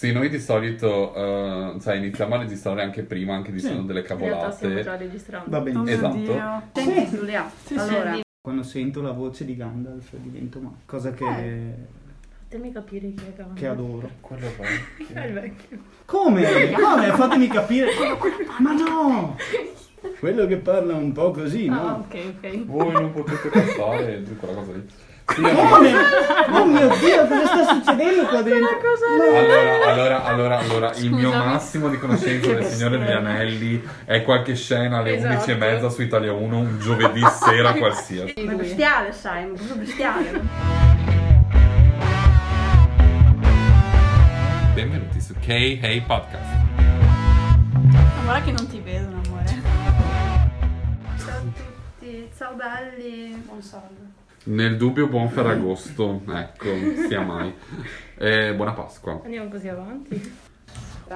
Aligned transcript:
Sì, 0.00 0.12
noi 0.12 0.30
di 0.30 0.40
solito 0.40 1.14
eh, 1.14 1.74
sai, 1.78 1.98
iniziamo 1.98 2.34
a 2.34 2.38
registrare 2.38 2.80
anche 2.82 3.02
prima, 3.02 3.34
anche 3.34 3.52
dicendo 3.52 3.82
Sì. 3.82 3.86
delle 3.88 4.00
In 4.08 4.16
realtà 4.18 4.50
stiamo 4.50 4.74
già 4.76 4.80
cavolate. 4.82 5.04
registrando. 5.04 5.50
Va 5.50 5.58
Oh 5.58 5.62
benissimo. 5.62 5.90
Esatto. 5.90 6.16
Dio. 6.16 6.62
Senti 6.72 7.16
Giulia, 7.16 7.50
Sì, 7.64 7.74
sì. 7.74 7.78
allora, 7.78 8.18
Quando 8.40 8.62
sento 8.62 9.02
la 9.02 9.12
voce 9.12 9.44
di 9.44 9.54
Gandalf 9.56 10.14
divento 10.16 10.58
ma 10.60 10.72
cosa 10.86 11.10
che, 11.12 11.24
Eh. 11.26 11.74
fatemi 12.44 12.72
capire 12.72 13.12
chi 13.12 13.24
è 13.26 13.34
che 13.36 13.44
che 13.52 13.66
adoro. 13.66 14.10
Quello 14.22 14.46
È 15.12 15.20
il 15.26 15.32
vecchio. 15.34 15.78
Come? 16.06 16.44
Come? 16.72 17.06
Fatemi 17.10 17.48
capire. 17.48 17.90
Ma 18.58 18.72
no! 18.72 19.36
Quello 20.18 20.46
che 20.46 20.56
parla 20.56 20.94
un 20.94 21.12
po' 21.12 21.30
così, 21.30 21.68
Ah, 21.68 21.74
no? 21.74 22.06
ok, 22.06 22.18
ok. 22.38 22.64
Voi 22.64 22.90
non 22.92 23.12
potete 23.12 23.50
passare 23.50 24.22
quella 24.38 24.54
cosa 24.54 24.72
lì. 24.72 24.86
Come? 25.34 25.92
Oh 26.52 26.64
mio 26.64 26.88
Dio, 26.98 27.26
cosa 27.26 27.46
sta 27.46 27.64
succedendo 27.74 28.26
qua 28.26 28.42
dentro? 28.42 28.78
Allora, 29.08 29.86
allora, 29.90 30.24
allora, 30.24 30.58
allora, 30.58 30.92
il 30.96 31.10
mio 31.12 31.30
massimo 31.30 31.88
di 31.88 31.98
conoscenza 31.98 32.52
del 32.52 32.64
Signore 32.70 32.98
degli 32.98 33.10
Anelli 33.12 33.82
è 34.04 34.22
qualche 34.22 34.54
scena 34.56 34.98
alle 34.98 35.14
Esatto. 35.16 35.32
11 35.34 35.50
e 35.50 35.54
mezza 35.54 35.88
su 35.88 36.02
Italia 36.02 36.32
1 36.32 36.58
un 36.58 36.78
giovedì 36.80 37.22
sera 37.30 37.72
qualsiasi. 37.74 38.34
Ma 38.44 38.52
bestiale, 38.54 39.12
sai, 39.12 39.46
proprio 39.46 39.76
bestiale. 39.76 40.40
Benvenuti 44.74 45.20
su 45.20 45.34
K-Hey 45.38 46.00
Podcast. 46.02 46.58
Guarda 48.24 48.44
che 48.44 48.52
non 48.52 48.68
ti 48.68 48.80
vedono, 48.80 49.20
amore. 49.26 49.62
Ciao 51.18 51.36
a 51.36 51.40
tutti, 51.40 52.30
ciao 52.36 52.54
belli. 52.54 53.42
Buon 53.46 53.60
salve. 53.62 54.19
Nel 54.42 54.76
dubbio 54.76 55.06
buon 55.06 55.28
Ferragosto, 55.28 56.22
ecco, 56.28 56.68
sia 57.08 57.20
mai. 57.20 57.52
E 58.22 58.54
buona 58.54 58.72
Pasqua. 58.72 59.18
Andiamo 59.24 59.48
così 59.48 59.68
avanti. 59.68 60.48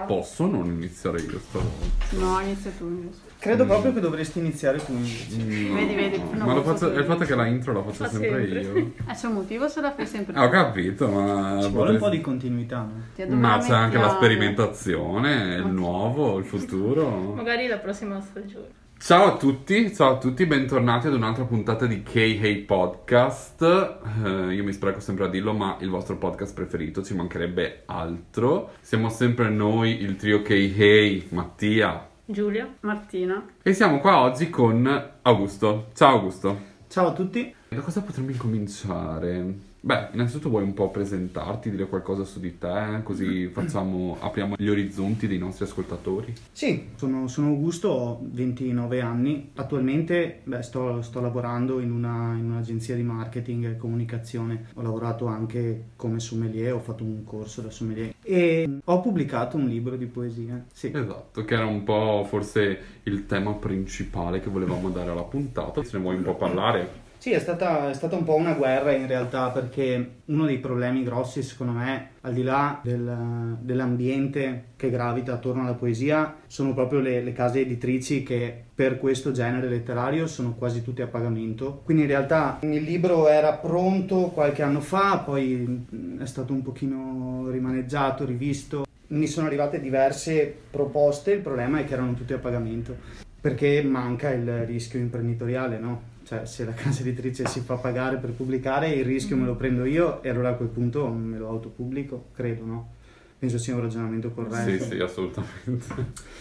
Posso 0.06 0.47
non 0.47 0.64
iniziare 0.64 1.20
io 1.20 1.38
stavolta? 1.38 1.84
No, 2.12 2.41
inizia 2.41 2.70
tu 2.77 2.86
invece. 2.86 3.19
Credo 3.39 3.67
proprio 3.67 3.92
che 3.92 4.00
dovresti 4.00 4.39
iniziare 4.39 4.83
tu 4.83 4.92
invece. 4.92 5.36
No. 5.36 5.75
Vedi, 5.75 5.95
vedi, 5.95 6.22
no, 6.33 6.47
Ma 6.47 6.55
lo 6.55 6.62
faccio, 6.62 6.91
è 6.92 6.98
il 6.98 7.05
fatto 7.05 7.25
che 7.25 7.34
la 7.34 7.47
intro 7.47 7.75
la 7.75 7.83
faccio 7.83 8.05
Fa 8.05 8.08
sempre, 8.08 8.50
sempre. 8.50 8.80
io. 8.80 8.92
Eh, 9.06 9.12
c'è 9.14 9.27
un 9.27 9.34
motivo 9.34 9.69
se 9.69 9.80
la 9.83 9.92
fai 9.92 10.06
sempre. 10.06 10.34
Ah, 10.34 10.45
ho 10.45 10.48
capito, 10.48 11.08
ma... 11.08 11.58
Ci 11.61 11.69
vuole 11.69 11.91
un 11.91 11.98
po' 11.98 12.08
di 12.08 12.20
continuità, 12.22 12.89
no? 13.27 13.36
Ma 13.36 13.58
c'è 13.58 13.75
anche 13.75 13.98
la 13.98 14.08
sperimentazione, 14.08 15.56
il 15.56 15.67
nuovo, 15.67 16.39
il 16.39 16.45
futuro. 16.45 17.34
Magari 17.34 17.67
la 17.67 17.78
prossima 17.78 18.19
stagione. 18.20 18.83
Ciao 19.05 19.34
a 19.34 19.36
tutti, 19.36 19.94
ciao 19.94 20.12
a 20.12 20.16
tutti, 20.16 20.47
bentornati 20.47 21.08
ad 21.08 21.12
un'altra 21.12 21.44
puntata 21.44 21.84
di 21.84 22.02
K-Hey 22.02 22.62
Podcast. 22.62 23.61
Eh, 23.61 24.55
io 24.55 24.64
mi 24.64 24.72
spreco 24.72 24.98
sempre 24.98 25.27
a 25.27 25.28
dirlo, 25.28 25.52
ma 25.52 25.77
il 25.80 25.91
vostro 25.91 26.16
podcast 26.16 26.55
preferito, 26.55 27.02
ci 27.02 27.14
mancherebbe 27.14 27.83
altro. 27.84 28.70
Siamo 28.80 29.11
sempre 29.11 29.50
noi, 29.50 30.00
il 30.00 30.16
trio 30.16 30.41
K-Hey, 30.41 31.27
Mattia. 31.33 32.08
Giulia? 32.24 32.66
Martina. 32.80 33.44
E 33.62 33.74
siamo 33.74 34.00
qua 34.00 34.20
oggi 34.20 34.48
con 34.48 35.11
Augusto. 35.20 35.91
Ciao 35.92 36.14
Augusto. 36.14 36.58
Ciao 36.89 37.08
a 37.08 37.12
tutti. 37.12 37.55
Da 37.68 37.80
cosa 37.80 38.00
potremmo 38.00 38.30
incominciare? 38.30 39.73
Beh, 39.84 40.08
innanzitutto 40.12 40.48
vuoi 40.48 40.62
un 40.62 40.72
po' 40.72 40.88
presentarti, 40.88 41.68
dire 41.70 41.86
qualcosa 41.86 42.24
su 42.24 42.40
di 42.40 42.56
te, 42.56 43.00
così 43.02 43.48
facciamo, 43.48 44.16
apriamo 44.18 44.54
gli 44.56 44.68
orizzonti 44.68 45.27
dei 45.27 45.36
nostri 45.36 45.66
ascoltatori. 45.66 46.32
Sì, 46.52 46.86
sono, 46.96 47.28
sono 47.28 47.48
Augusto, 47.48 47.88
ho 47.90 48.20
29 48.22 49.02
anni. 49.02 49.50
Attualmente 49.56 50.40
beh, 50.42 50.62
sto, 50.62 51.02
sto 51.02 51.20
lavorando 51.20 51.80
in, 51.80 51.90
una- 51.90 52.34
in 52.34 52.50
un'agenzia 52.50 52.94
di 52.94 53.02
marketing 53.02 53.66
e 53.66 53.77
comunicazione. 53.77 54.68
Ho 54.72 54.80
lavorato 54.80 55.27
anche 55.27 55.88
come 55.96 56.18
sommelier, 56.18 56.72
ho 56.72 56.80
fatto 56.80 57.05
un 57.05 57.22
corso 57.22 57.60
da 57.60 57.68
sommelier 57.68 58.14
e 58.22 58.78
ho 58.82 59.00
pubblicato 59.02 59.58
un 59.58 59.66
libro 59.68 59.96
di 59.96 60.06
poesie. 60.06 60.64
Sì. 60.72 60.92
Esatto, 60.94 61.44
che 61.44 61.52
era 61.52 61.66
un 61.66 61.84
po' 61.84 62.24
forse 62.27 62.78
il 63.02 63.27
tema 63.27 63.52
principale 63.52 64.40
che 64.40 64.48
volevamo 64.48 64.88
dare 64.88 65.10
alla 65.10 65.24
puntata. 65.24 65.84
Se 65.84 65.98
ne 65.98 66.02
vuoi 66.02 66.16
un 66.16 66.22
po' 66.22 66.36
parlare? 66.36 67.04
Sì, 67.24 67.30
è 67.30 67.39
stata, 67.39 67.89
è 67.89 67.95
stata 67.95 68.17
un 68.17 68.24
po' 68.24 68.35
una 68.35 68.52
guerra 68.52 68.92
in 68.92 69.07
realtà 69.07 69.48
perché 69.48 70.17
uno 70.27 70.45
dei 70.45 70.58
problemi 70.58 71.02
grossi 71.02 71.42
secondo 71.42 71.73
me, 71.73 72.11
al 72.20 72.35
di 72.35 72.42
là 72.42 72.80
del- 72.83 73.57
dell'ambiente 73.61 74.64
che 74.77 74.90
gravita 74.90 75.33
attorno 75.33 75.62
alla 75.62 75.73
poesia, 75.73 76.36
sono 76.46 76.74
proprio 76.74 77.01
le, 77.01 77.23
le 77.23 77.33
case 77.33 77.61
editrici 77.61 78.23
che 78.23 78.64
per 78.74 78.98
questo 78.98 79.33
genere 79.33 79.70
letterario 79.70 80.27
sono 80.27 80.52
quasi 80.52 80.83
tutte 80.83 81.01
a 81.01 81.07
pagamento. 81.07 81.80
Quindi 81.83 82.02
in 82.02 82.11
realtà 82.11 82.58
il 82.61 82.83
libro 82.83 83.27
era 83.27 83.55
pronto 83.55 84.24
qualche 84.27 84.61
anno 84.62 84.80
fa, 84.80 85.23
poi 85.24 85.86
mh, 85.89 86.20
è 86.20 86.27
stato 86.27 86.52
un 86.52 86.61
pochino 86.61 87.48
rimaneggiato, 87.51 88.27
rivisto. 88.27 88.85
Mi 89.06 89.29
sono 89.29 89.46
arrivate 89.46 89.80
diverse 89.80 90.55
proposte, 90.70 91.33
il 91.33 91.41
problema 91.41 91.79
è 91.79 91.86
che 91.86 91.95
erano 91.95 92.12
tutte 92.12 92.35
a 92.35 92.39
pagamento 92.39 92.95
perché 93.41 93.83
manca 93.83 94.30
il 94.30 94.64
rischio 94.67 94.98
imprenditoriale, 94.98 95.79
no? 95.79 96.12
Cioè, 96.24 96.46
se 96.46 96.64
la 96.64 96.73
casa 96.73 97.02
editrice 97.02 97.46
si 97.46 97.61
fa 97.61 97.74
pagare 97.74 98.17
per 98.17 98.30
pubblicare, 98.30 98.89
il 98.89 99.05
rischio 99.05 99.36
me 99.36 99.45
lo 99.45 99.57
prendo 99.57 99.85
io 99.85 100.23
e 100.23 100.30
allora 100.30 100.51
a 100.51 100.55
quel 100.55 100.68
punto 100.68 101.07
me 101.08 101.36
lo 101.36 101.48
autopubblico, 101.48 102.30
credo, 102.35 102.64
no? 102.64 102.92
Penso 103.39 103.58
sia 103.58 103.74
un 103.74 103.83
ragionamento 103.83 104.30
corretto. 104.30 104.85
Sì, 104.85 104.90
sì, 104.90 104.98
assolutamente. 105.01 106.33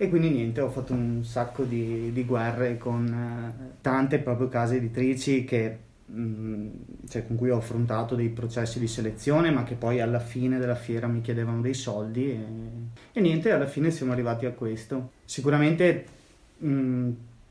E 0.00 0.08
quindi 0.08 0.30
niente, 0.30 0.60
ho 0.60 0.70
fatto 0.70 0.92
un 0.92 1.24
sacco 1.24 1.64
di, 1.64 2.12
di 2.12 2.24
guerre 2.24 2.78
con 2.78 3.04
eh, 3.06 3.74
tante 3.80 4.20
proprio 4.20 4.48
case 4.48 4.76
editrici 4.76 5.44
che, 5.44 5.76
mh, 6.06 6.68
cioè, 7.08 7.26
con 7.26 7.34
cui 7.34 7.50
ho 7.50 7.56
affrontato 7.56 8.14
dei 8.14 8.28
processi 8.28 8.78
di 8.78 8.86
selezione, 8.86 9.50
ma 9.50 9.64
che 9.64 9.74
poi 9.74 10.00
alla 10.00 10.20
fine 10.20 10.60
della 10.60 10.76
fiera 10.76 11.08
mi 11.08 11.20
chiedevano 11.20 11.60
dei 11.60 11.74
soldi 11.74 12.30
e, 12.30 12.38
e 13.12 13.20
niente, 13.20 13.50
alla 13.50 13.66
fine 13.66 13.90
siamo 13.90 14.12
arrivati 14.12 14.46
a 14.46 14.52
questo. 14.52 15.10
Sicuramente 15.24 16.04
mh, 16.58 17.10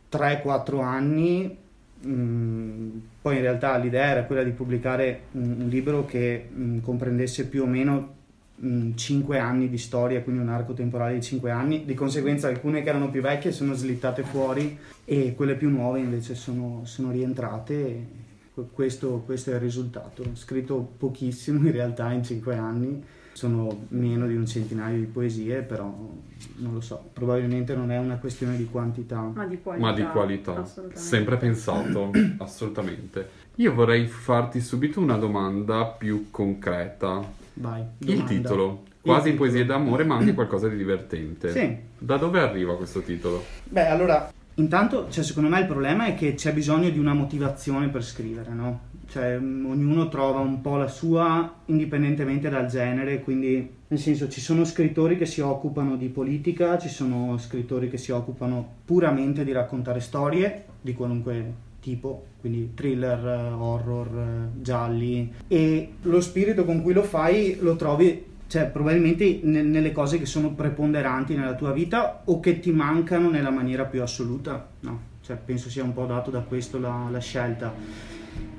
3-4 0.09 0.81
anni, 0.81 1.57
mh, 2.01 3.01
poi 3.21 3.35
in 3.35 3.41
realtà 3.41 3.77
l'idea 3.77 4.05
era 4.05 4.23
quella 4.23 4.43
di 4.43 4.51
pubblicare 4.51 5.21
un, 5.31 5.55
un 5.61 5.67
libro 5.69 6.05
che 6.05 6.47
mh, 6.51 6.79
comprendesse 6.79 7.47
più 7.47 7.63
o 7.63 7.65
meno 7.65 8.15
5 8.59 9.37
anni 9.37 9.69
di 9.69 9.77
storia, 9.77 10.21
quindi 10.23 10.41
un 10.41 10.49
arco 10.49 10.73
temporale 10.73 11.13
di 11.13 11.21
5 11.21 11.51
anni. 11.51 11.85
Di 11.85 11.93
conseguenza 11.93 12.47
alcune 12.47 12.81
che 12.81 12.89
erano 12.89 13.09
più 13.09 13.21
vecchie 13.21 13.51
sono 13.51 13.73
slittate 13.73 14.23
fuori 14.23 14.77
e 15.05 15.35
quelle 15.35 15.55
più 15.55 15.69
nuove 15.69 15.99
invece 15.99 16.33
sono, 16.33 16.81
sono 16.85 17.11
rientrate. 17.11 18.25
Questo, 18.71 19.21
questo 19.23 19.51
è 19.51 19.53
il 19.53 19.59
risultato. 19.59 20.23
Ho 20.23 20.35
scritto 20.35 20.93
pochissimo 20.97 21.59
in 21.67 21.71
realtà 21.71 22.11
in 22.11 22.23
5 22.23 22.55
anni, 22.55 23.03
sono 23.37 23.85
meno 23.89 24.25
di 24.25 24.35
un 24.35 24.47
centinaio 24.47 24.97
di 24.97 25.05
poesie, 25.05 25.61
però 25.61 25.83
non 25.83 26.73
lo 26.73 26.81
so, 26.81 27.09
probabilmente 27.13 27.75
non 27.75 27.91
è 27.91 27.99
una 27.99 28.15
questione 28.15 28.57
di 28.57 28.65
quantità. 28.65 29.31
Ma 29.31 29.45
di 29.45 29.61
qualità. 29.61 29.85
Ma 29.85 29.93
di 29.93 30.03
qualità, 30.07 30.65
sempre 30.93 31.37
pensato, 31.37 32.11
assolutamente. 32.39 33.29
Io 33.57 33.75
vorrei 33.75 34.07
farti 34.07 34.59
subito 34.59 34.99
una 34.99 35.17
domanda 35.17 35.85
più 35.85 36.31
concreta. 36.31 37.23
Vai, 37.53 37.83
Il 37.99 38.07
domanda. 38.07 38.25
titolo, 38.25 38.83
quasi 39.01 39.29
Il 39.29 39.35
poesie 39.35 39.65
d'amore, 39.65 40.03
ma 40.03 40.15
anche 40.15 40.33
qualcosa 40.33 40.67
di 40.67 40.75
divertente. 40.75 41.51
Sì. 41.51 41.77
Da 41.95 42.17
dove 42.17 42.39
arriva 42.39 42.75
questo 42.75 43.01
titolo? 43.01 43.43
Beh, 43.65 43.87
allora, 43.87 44.33
intanto, 44.55 45.11
cioè, 45.11 45.23
secondo 45.23 45.47
me 45.47 45.59
il 45.59 45.67
problema 45.67 46.07
è 46.07 46.15
che 46.15 46.33
c'è 46.33 46.53
bisogno 46.53 46.89
di 46.89 46.97
una 46.97 47.13
motivazione 47.13 47.89
per 47.89 48.03
scrivere, 48.03 48.51
no? 48.51 48.79
Cioè, 49.07 49.37
ognuno 49.37 50.09
trova 50.09 50.39
un 50.39 50.61
po' 50.61 50.75
la 50.75 50.87
sua 50.87 51.61
indipendentemente 51.65 52.49
dal 52.49 52.67
genere, 52.67 53.21
quindi, 53.21 53.69
nel 53.87 53.99
senso, 53.99 54.27
ci 54.27 54.41
sono 54.41 54.65
scrittori 54.65 55.17
che 55.17 55.25
si 55.25 55.41
occupano 55.41 55.95
di 55.95 56.09
politica, 56.09 56.77
ci 56.77 56.89
sono 56.89 57.37
scrittori 57.37 57.89
che 57.89 57.97
si 57.97 58.11
occupano 58.11 58.67
puramente 58.85 59.43
di 59.43 59.51
raccontare 59.51 59.99
storie 59.99 60.65
di 60.81 60.93
qualunque 60.93 61.65
tipo, 61.79 62.25
quindi 62.41 62.73
thriller, 62.73 63.25
eh, 63.25 63.51
horror, 63.53 64.07
eh, 64.07 64.61
gialli, 64.61 65.31
e 65.47 65.93
lo 66.01 66.19
spirito 66.19 66.65
con 66.65 66.81
cui 66.81 66.93
lo 66.93 67.03
fai 67.03 67.57
lo 67.59 67.75
trovi 67.75 68.35
cioè 68.47 68.65
probabilmente 68.67 69.41
ne- 69.43 69.61
nelle 69.61 69.91
cose 69.91 70.17
che 70.17 70.25
sono 70.25 70.51
preponderanti 70.53 71.35
nella 71.35 71.55
tua 71.55 71.73
vita 71.73 72.21
o 72.23 72.39
che 72.39 72.59
ti 72.59 72.71
mancano 72.71 73.29
nella 73.29 73.49
maniera 73.49 73.83
più 73.83 74.01
assoluta, 74.01 74.67
no? 74.81 75.01
Cioè 75.21 75.35
penso 75.35 75.69
sia 75.69 75.83
un 75.83 75.93
po' 75.93 76.05
dato 76.05 76.31
da 76.31 76.39
questo 76.39 76.79
la, 76.79 77.07
la 77.11 77.19
scelta. 77.19 77.73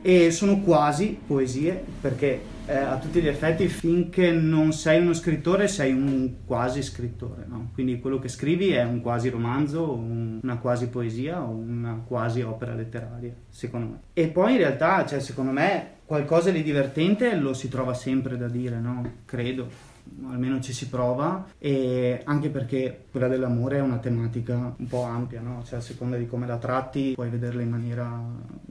E 0.01 0.31
sono 0.31 0.61
quasi 0.61 1.19
poesie 1.27 1.83
perché 2.01 2.41
eh, 2.67 2.77
a 2.77 2.99
tutti 2.99 3.21
gli 3.21 3.27
effetti 3.27 3.67
finché 3.69 4.31
non 4.31 4.73
sei 4.73 5.01
uno 5.01 5.13
scrittore 5.13 5.67
sei 5.69 5.93
un 5.93 6.35
quasi 6.47 6.83
scrittore, 6.83 7.45
no? 7.49 7.71
Quindi 7.75 7.99
quello 7.99 8.19
che 8.19 8.29
scrivi 8.29 8.71
è 8.71 8.85
un 8.85 9.01
quasi 9.01 9.29
romanzo, 9.29 9.93
un- 9.93 10.39
una 10.43 10.59
quasi 10.59 10.89
poesia 10.89 11.43
o 11.43 11.51
una 11.51 12.03
quasi 12.07 12.43
opera 12.43 12.75
letteraria, 12.75 13.33
secondo 13.49 13.87
me. 13.87 14.01
E 14.13 14.29
poi 14.29 14.53
in 14.53 14.59
realtà, 14.59 15.05
cioè, 15.07 15.19
secondo 15.21 15.51
me, 15.51 15.97
qualcosa 16.05 16.51
di 16.51 16.63
divertente 16.63 17.35
lo 17.37 17.53
si 17.53 17.69
trova 17.69 17.95
sempre 17.95 18.37
da 18.37 18.49
dire, 18.49 18.79
no? 18.79 19.03
Credo. 19.25 19.69
Almeno 20.27 20.61
ci 20.61 20.73
si 20.73 20.89
prova 20.89 21.47
e 21.59 22.21
anche 22.25 22.49
perché 22.51 23.07
quella 23.11 23.29
dell'amore 23.29 23.79
è 23.79 23.81
una 23.81 23.99
tematica 23.99 24.75
un 24.77 24.87
po' 24.87 25.03
ampia, 25.03 25.41
no? 25.41 25.63
Cioè 25.65 25.79
a 25.79 25.83
seconda 25.83 26.17
di 26.17 26.27
come 26.27 26.47
la 26.47 26.59
tratti 26.59 27.13
puoi 27.15 27.29
vederla 27.29 27.63
in 27.63 27.71
maniera 27.71 28.21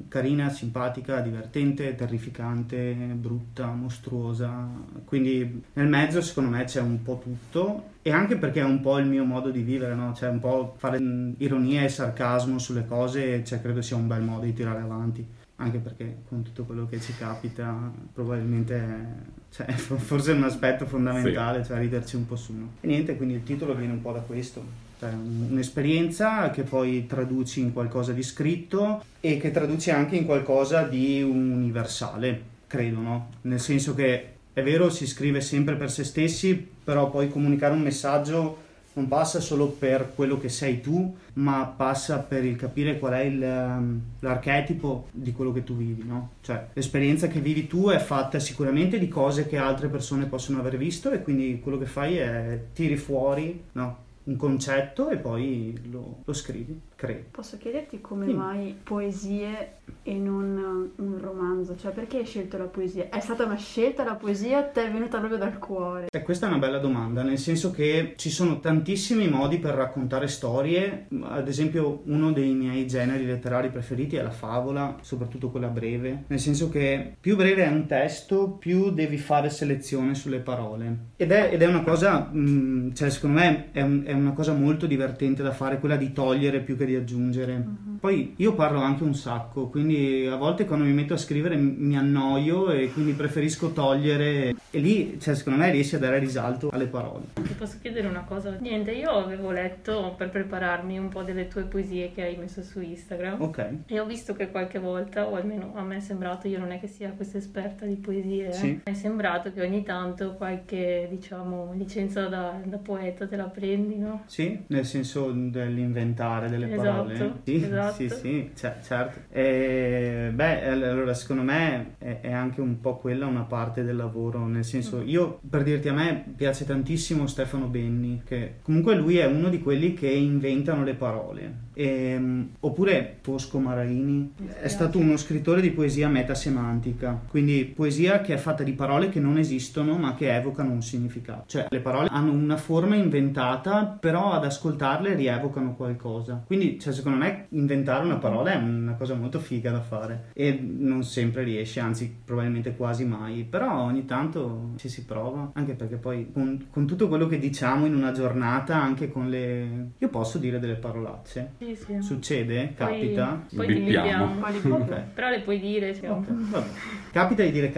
carina, 0.08 0.50
simpatica, 0.50 1.22
divertente, 1.22 1.96
terrificante, 1.96 2.94
brutta, 3.16 3.68
mostruosa. 3.68 4.68
Quindi 5.06 5.64
nel 5.74 5.88
mezzo 5.88 6.22
secondo 6.22 6.50
me 6.50 6.64
c'è 6.64 6.82
un 6.82 7.02
po' 7.02 7.20
tutto 7.22 7.96
e 8.02 8.12
anche 8.12 8.38
perché 8.38 8.62
è 8.62 8.66
un 8.66 8.82
po' 8.82 8.98
il 9.00 9.08
mio 9.08 9.26
modo 9.26 9.50
di 9.50 9.62
vivere, 9.62 9.96
no? 9.96 10.14
Cioè 10.14 10.30
un 10.30 10.40
po' 10.40 10.76
fare 10.78 11.00
mh, 11.00 11.36
ironia 11.40 11.84
e 11.84 11.90
sarcasmo 11.90 12.60
sulle 12.60 12.86
cose, 12.86 13.44
cioè 13.44 13.62
credo 13.62 13.82
sia 13.82 13.96
un 13.96 14.08
bel 14.08 14.22
modo 14.22 14.46
di 14.46 14.54
tirare 14.54 14.80
avanti 14.80 15.36
anche 15.58 15.80
perché 15.80 16.22
con 16.28 16.44
tutto 16.44 16.66
quello 16.66 16.86
che 16.86 17.00
ci 17.00 17.14
capita 17.16 17.92
probabilmente 18.14 19.46
cioè, 19.52 19.72
forse 19.74 20.32
è 20.32 20.36
un 20.36 20.44
aspetto 20.44 20.86
fondamentale, 20.86 21.64
cioè 21.64 21.80
riderci 21.80 22.16
un 22.16 22.28
po' 22.28 22.36
su. 22.36 22.54
No? 22.54 22.74
E 22.82 22.88
niente, 22.88 23.16
quindi 23.16 23.36
il 23.36 23.44
titolo 23.44 23.74
viene 23.74 23.94
un 23.94 24.02
po' 24.02 24.12
da 24.12 24.20
questo, 24.20 24.64
cioè 25.00 25.12
un'esperienza 25.12 26.50
che 26.52 26.64
poi 26.64 27.06
traduci 27.08 27.62
in 27.62 27.74
qualcosa 27.74 28.12
di 28.12 28.24
scritto 28.24 29.04
e 29.20 29.38
che 29.38 29.52
traduci 29.52 29.92
anche 29.92 30.16
in 30.16 30.26
qualcosa 30.26 30.84
di 30.84 31.22
universale, 31.22 32.42
credo, 32.68 33.00
no? 33.00 33.30
Nel 33.42 33.60
senso 33.60 33.94
che 33.96 34.34
è 34.54 34.64
vero, 34.64 34.90
si 34.90 35.06
scrive 35.06 35.40
sempre 35.40 35.76
per 35.76 35.92
se 35.92 36.04
stessi, 36.04 36.56
però 36.84 37.10
poi 37.10 37.30
comunicare 37.30 37.74
un 37.74 37.82
messaggio 37.82 38.66
non 38.98 39.08
passa 39.08 39.40
solo 39.40 39.68
per 39.68 40.12
quello 40.16 40.40
che 40.40 40.50
sei 40.50 40.82
tu, 40.82 41.16
ma 41.34 41.66
passa 41.66 42.18
per 42.18 42.44
il 42.44 42.56
capire 42.56 42.98
qual 42.98 43.14
è 43.14 43.22
il, 43.22 43.42
um, 43.42 44.02
l'archetipo 44.20 45.10
di 45.12 45.32
quello 45.32 45.54
che 45.54 45.64
tu 45.64 45.76
vivi, 45.76 46.04
no? 46.04 46.32
Cioè, 46.42 46.70
l'esperienza 46.74 47.28
che 47.28 47.40
vivi 47.40 47.68
tu 47.68 47.90
è 47.90 48.00
fatta 48.00 48.40
sicuramente 48.40 48.98
di 48.98 49.08
cose 49.08 49.48
che 49.48 49.58
altre 49.58 49.88
persone 49.88 50.26
possono 50.26 50.60
aver 50.60 50.78
visto 50.78 51.12
e 51.12 51.22
quindi 51.22 51.60
quello 51.62 51.78
che 51.78 51.86
fai 51.86 52.18
è 52.18 52.60
tiri 52.74 52.98
fuori, 52.98 53.62
no? 53.74 54.06
un 54.28 54.36
concetto 54.36 55.10
e 55.10 55.18
poi 55.18 55.80
lo, 55.90 56.18
lo 56.26 56.34
scrivi, 56.34 56.78
credi. 56.98 57.26
Posso 57.32 57.58
chiederti 57.58 58.02
come 58.02 58.26
Dimmi. 58.26 58.38
mai 58.38 58.76
poesie 58.84 59.74
e 60.04 60.14
non 60.16 60.92
uh, 60.98 61.04
un 61.04 61.20
romanzo? 61.22 61.78
Cioè 61.78 61.92
perché 61.92 62.18
hai 62.18 62.26
scelto 62.26 62.58
la 62.58 62.66
poesia? 62.66 63.08
È 63.10 63.20
stata 63.20 63.46
una 63.46 63.56
scelta 63.56 64.04
la 64.04 64.16
poesia 64.16 64.60
o 64.60 64.72
ti 64.74 64.80
è 64.80 64.92
venuta 64.92 65.20
proprio 65.20 65.38
dal 65.38 65.58
cuore? 65.60 66.08
E 66.12 66.22
questa 66.24 66.48
è 66.48 66.50
una 66.50 66.58
bella 66.58 66.80
domanda, 66.80 67.22
nel 67.24 67.38
senso 67.38 67.72
che 67.72 68.14
ci 68.18 68.30
sono 68.30 68.60
tantissimi 68.60 69.30
modi 69.30 69.60
per 69.60 69.76
raccontare 69.76 70.28
storie, 70.28 71.08
ad 71.22 71.48
esempio 71.48 72.02
uno 72.06 72.32
dei 72.32 72.54
miei 72.54 72.88
generi 72.88 73.26
letterari 73.26 73.70
preferiti 73.70 74.16
è 74.16 74.24
la 74.24 74.32
favola, 74.32 74.98
soprattutto 75.02 75.50
quella 75.52 75.68
breve, 75.68 76.24
nel 76.28 76.40
senso 76.40 76.70
che 76.70 77.14
più 77.20 77.36
breve 77.36 77.64
è 77.64 77.70
un 77.70 77.86
testo, 77.86 78.50
più 78.50 78.90
devi 78.90 79.18
fare 79.18 79.50
selezione 79.52 80.16
sulle 80.16 80.40
parole. 80.40 80.98
Ed 81.16 81.32
è, 81.32 81.50
ed 81.54 81.62
è 81.62 81.68
una 81.68 81.84
cosa, 81.84 82.22
mh, 82.32 82.94
cioè 82.96 83.10
secondo 83.12 83.40
me 83.40 83.68
è, 83.72 83.82
un- 83.82 84.02
è 84.04 84.14
una 84.14 84.34
cosa 84.34 84.54
molto 84.54 84.88
divertente 84.88 85.44
da 85.44 85.52
fare, 85.52 85.80
quella 85.80 85.96
di 85.96 86.12
togliere 86.12 86.62
più 86.62 86.76
che 86.76 86.86
di 86.88 86.96
aggiungere. 86.96 87.64
Poi 88.00 88.34
io 88.38 88.54
parlo 88.54 88.80
anche 88.80 89.04
un 89.04 89.16
sacco, 89.16 89.68
quindi 89.70 90.28
a 90.28 90.36
volte 90.36 90.66
quando 90.66 90.86
mi 90.86 90.94
metto 90.94 91.14
a 91.14 91.18
scrivere 91.18 91.56
mi 91.56 91.76
mi 91.78 91.98
annoio 91.98 92.70
e 92.70 92.92
quindi 92.92 93.14
preferisco 93.14 93.72
togliere 93.72 94.56
e 94.70 94.80
lì, 94.80 95.20
cioè, 95.20 95.36
secondo 95.36 95.60
me 95.60 95.72
riesci 95.72 95.96
a 95.96 96.00
dare 96.00 96.20
risalto 96.20 96.70
alle 96.72 96.88
parole. 96.88 97.26
Ti 97.34 97.54
posso 97.58 97.78
chiedere 97.82 98.08
una 98.08 98.24
cosa? 98.24 98.56
Niente, 98.60 98.92
io 98.92 99.10
avevo 99.10 99.52
letto 99.52 100.14
per 100.18 100.30
prepararmi 100.30 100.98
un 101.00 101.10
po' 101.10 101.24
delle 101.24 101.48
tue 101.48 101.64
poesie 101.64 102.12
che 102.14 102.24
hai 102.24 102.36
messo 102.38 102.62
su 102.62 102.82
Instagram. 102.82 103.42
Ok. 103.42 103.70
E 103.88 104.00
ho 104.00 104.06
visto 104.06 104.34
che 104.34 104.50
qualche 104.52 104.80
volta, 104.80 105.28
o 105.28 105.36
almeno 105.36 105.72
a 105.76 105.84
me 105.84 105.98
è 105.98 106.00
sembrato, 106.00 106.48
io 106.48 106.60
non 106.60 106.72
è 106.72 106.80
che 106.80 106.88
sia 106.88 107.12
questa 107.12 107.38
esperta 107.38 107.86
di 107.86 107.96
poesie, 107.96 108.50
eh, 108.50 108.54
Sì. 108.54 108.80
è 108.84 108.94
sembrato 108.94 109.52
che 109.52 109.62
ogni 109.62 109.84
tanto 109.84 110.34
qualche, 110.36 111.08
diciamo, 111.10 111.74
licenza 111.76 112.28
da, 112.28 112.60
da 112.64 112.78
poeta 112.78 113.28
te 113.28 113.36
la 113.36 113.46
prendi, 113.50 113.98
no? 113.98 114.24
Sì, 114.26 114.64
nel 114.68 114.86
senso 114.86 115.32
dell'inventare 115.32 116.50
delle 116.50 116.68
Esatto, 116.78 117.02
parole. 117.04 117.32
Sì, 117.44 117.56
esatto. 117.64 117.94
sì, 117.96 118.10
sì, 118.10 118.52
ce- 118.56 118.76
certo. 118.84 119.20
E, 119.32 120.32
beh, 120.34 120.68
allora 120.70 121.14
secondo 121.14 121.42
me 121.44 121.96
è, 121.98 122.20
è 122.22 122.32
anche 122.32 122.62
un 122.62 122.80
po' 122.80 122.98
quella 122.98 123.26
una 123.26 123.42
parte 123.44 123.84
del 123.84 123.96
lavoro, 123.96 124.46
nel 124.48 124.64
senso 124.66 124.98
Mm. 124.98 125.08
io 125.08 125.40
per 125.50 125.64
dirti 125.64 125.88
a 125.90 125.94
me 125.94 126.24
piace 126.36 126.66
tantissimo 126.66 127.28
Stefano 127.28 127.66
Benni, 127.68 128.22
che 128.26 128.56
comunque 128.62 128.96
lui 128.96 129.18
è 129.18 129.26
uno 129.26 129.50
di 129.50 129.60
quelli 129.60 129.94
che 129.94 130.08
inventano 130.08 130.84
le 130.84 130.94
parole. 130.94 131.66
Ehm, 131.74 132.50
oppure 132.62 133.18
Fosco 133.22 133.60
Maraini 133.60 134.34
è 134.62 134.68
stato 134.68 134.98
uno 134.98 135.16
scrittore 135.16 135.62
di 135.62 135.70
poesia 135.70 136.08
metasemantica, 136.08 137.22
quindi 137.30 137.72
poesia 137.76 138.22
che 138.22 138.34
è 138.34 138.38
fatta 138.38 138.64
di 138.64 138.74
parole 138.74 139.10
che 139.10 139.20
non 139.20 139.38
esistono 139.38 139.96
ma 139.98 140.16
che 140.16 140.34
evocano 140.36 140.72
un 140.72 140.82
significato. 140.82 141.44
Cioè 141.46 141.68
le 141.70 141.80
parole 141.80 142.08
hanno 142.12 142.32
una 142.32 142.58
forma 142.58 142.96
inventata, 142.96 143.86
però 144.00 144.32
ad 144.32 144.46
ascoltarle 144.46 145.14
rievocano 145.14 145.76
qualcosa. 145.76 146.44
Quindi, 146.46 146.67
cioè, 146.78 146.92
secondo 146.92 147.18
me, 147.18 147.46
inventare 147.50 148.04
una 148.04 148.18
parola 148.18 148.52
è 148.52 148.56
una 148.58 148.96
cosa 148.96 149.14
molto 149.16 149.40
figa 149.40 149.72
da 149.72 149.82
fare 149.82 150.26
e 150.34 150.60
non 150.62 151.04
sempre 151.04 151.44
riesce, 151.44 151.80
anzi, 151.80 152.14
probabilmente 152.26 152.76
quasi 152.76 153.06
mai. 153.06 153.46
Però 153.50 153.84
ogni 153.84 154.04
tanto 154.06 154.74
ci 154.76 154.90
si 154.90 155.06
prova, 155.06 155.52
anche 155.54 155.74
perché 155.74 155.96
poi 155.96 156.32
con, 156.34 156.68
con 156.70 156.86
tutto 156.86 157.08
quello 157.08 157.28
che 157.28 157.40
diciamo 157.40 157.86
in 157.86 157.96
una 157.96 158.12
giornata, 158.12 158.76
anche 158.82 159.10
con 159.10 159.30
le. 159.30 159.92
Io 159.98 160.10
posso 160.10 160.38
dire 160.38 160.60
delle 160.60 160.76
parolacce. 160.76 161.54
Sì, 161.60 161.76
sì. 161.76 162.02
Succede? 162.02 162.74
Poi- 162.76 162.88
Capita? 162.88 163.46
Poi 163.56 163.68
ti 163.68 163.74
Bippiamo. 163.74 164.04
bippiamo. 164.26 164.40
Quali 164.40 164.58
proprio? 164.60 164.96
Ok. 164.96 165.02
Però 165.14 165.30
le 165.30 165.40
puoi 165.42 165.60
dire, 165.60 165.96
cioè, 165.96 166.10
Ok, 166.10 166.26
vabbè. 166.28 166.68
Capita 167.12 167.44
di 167.44 167.52
dire 167.52 167.72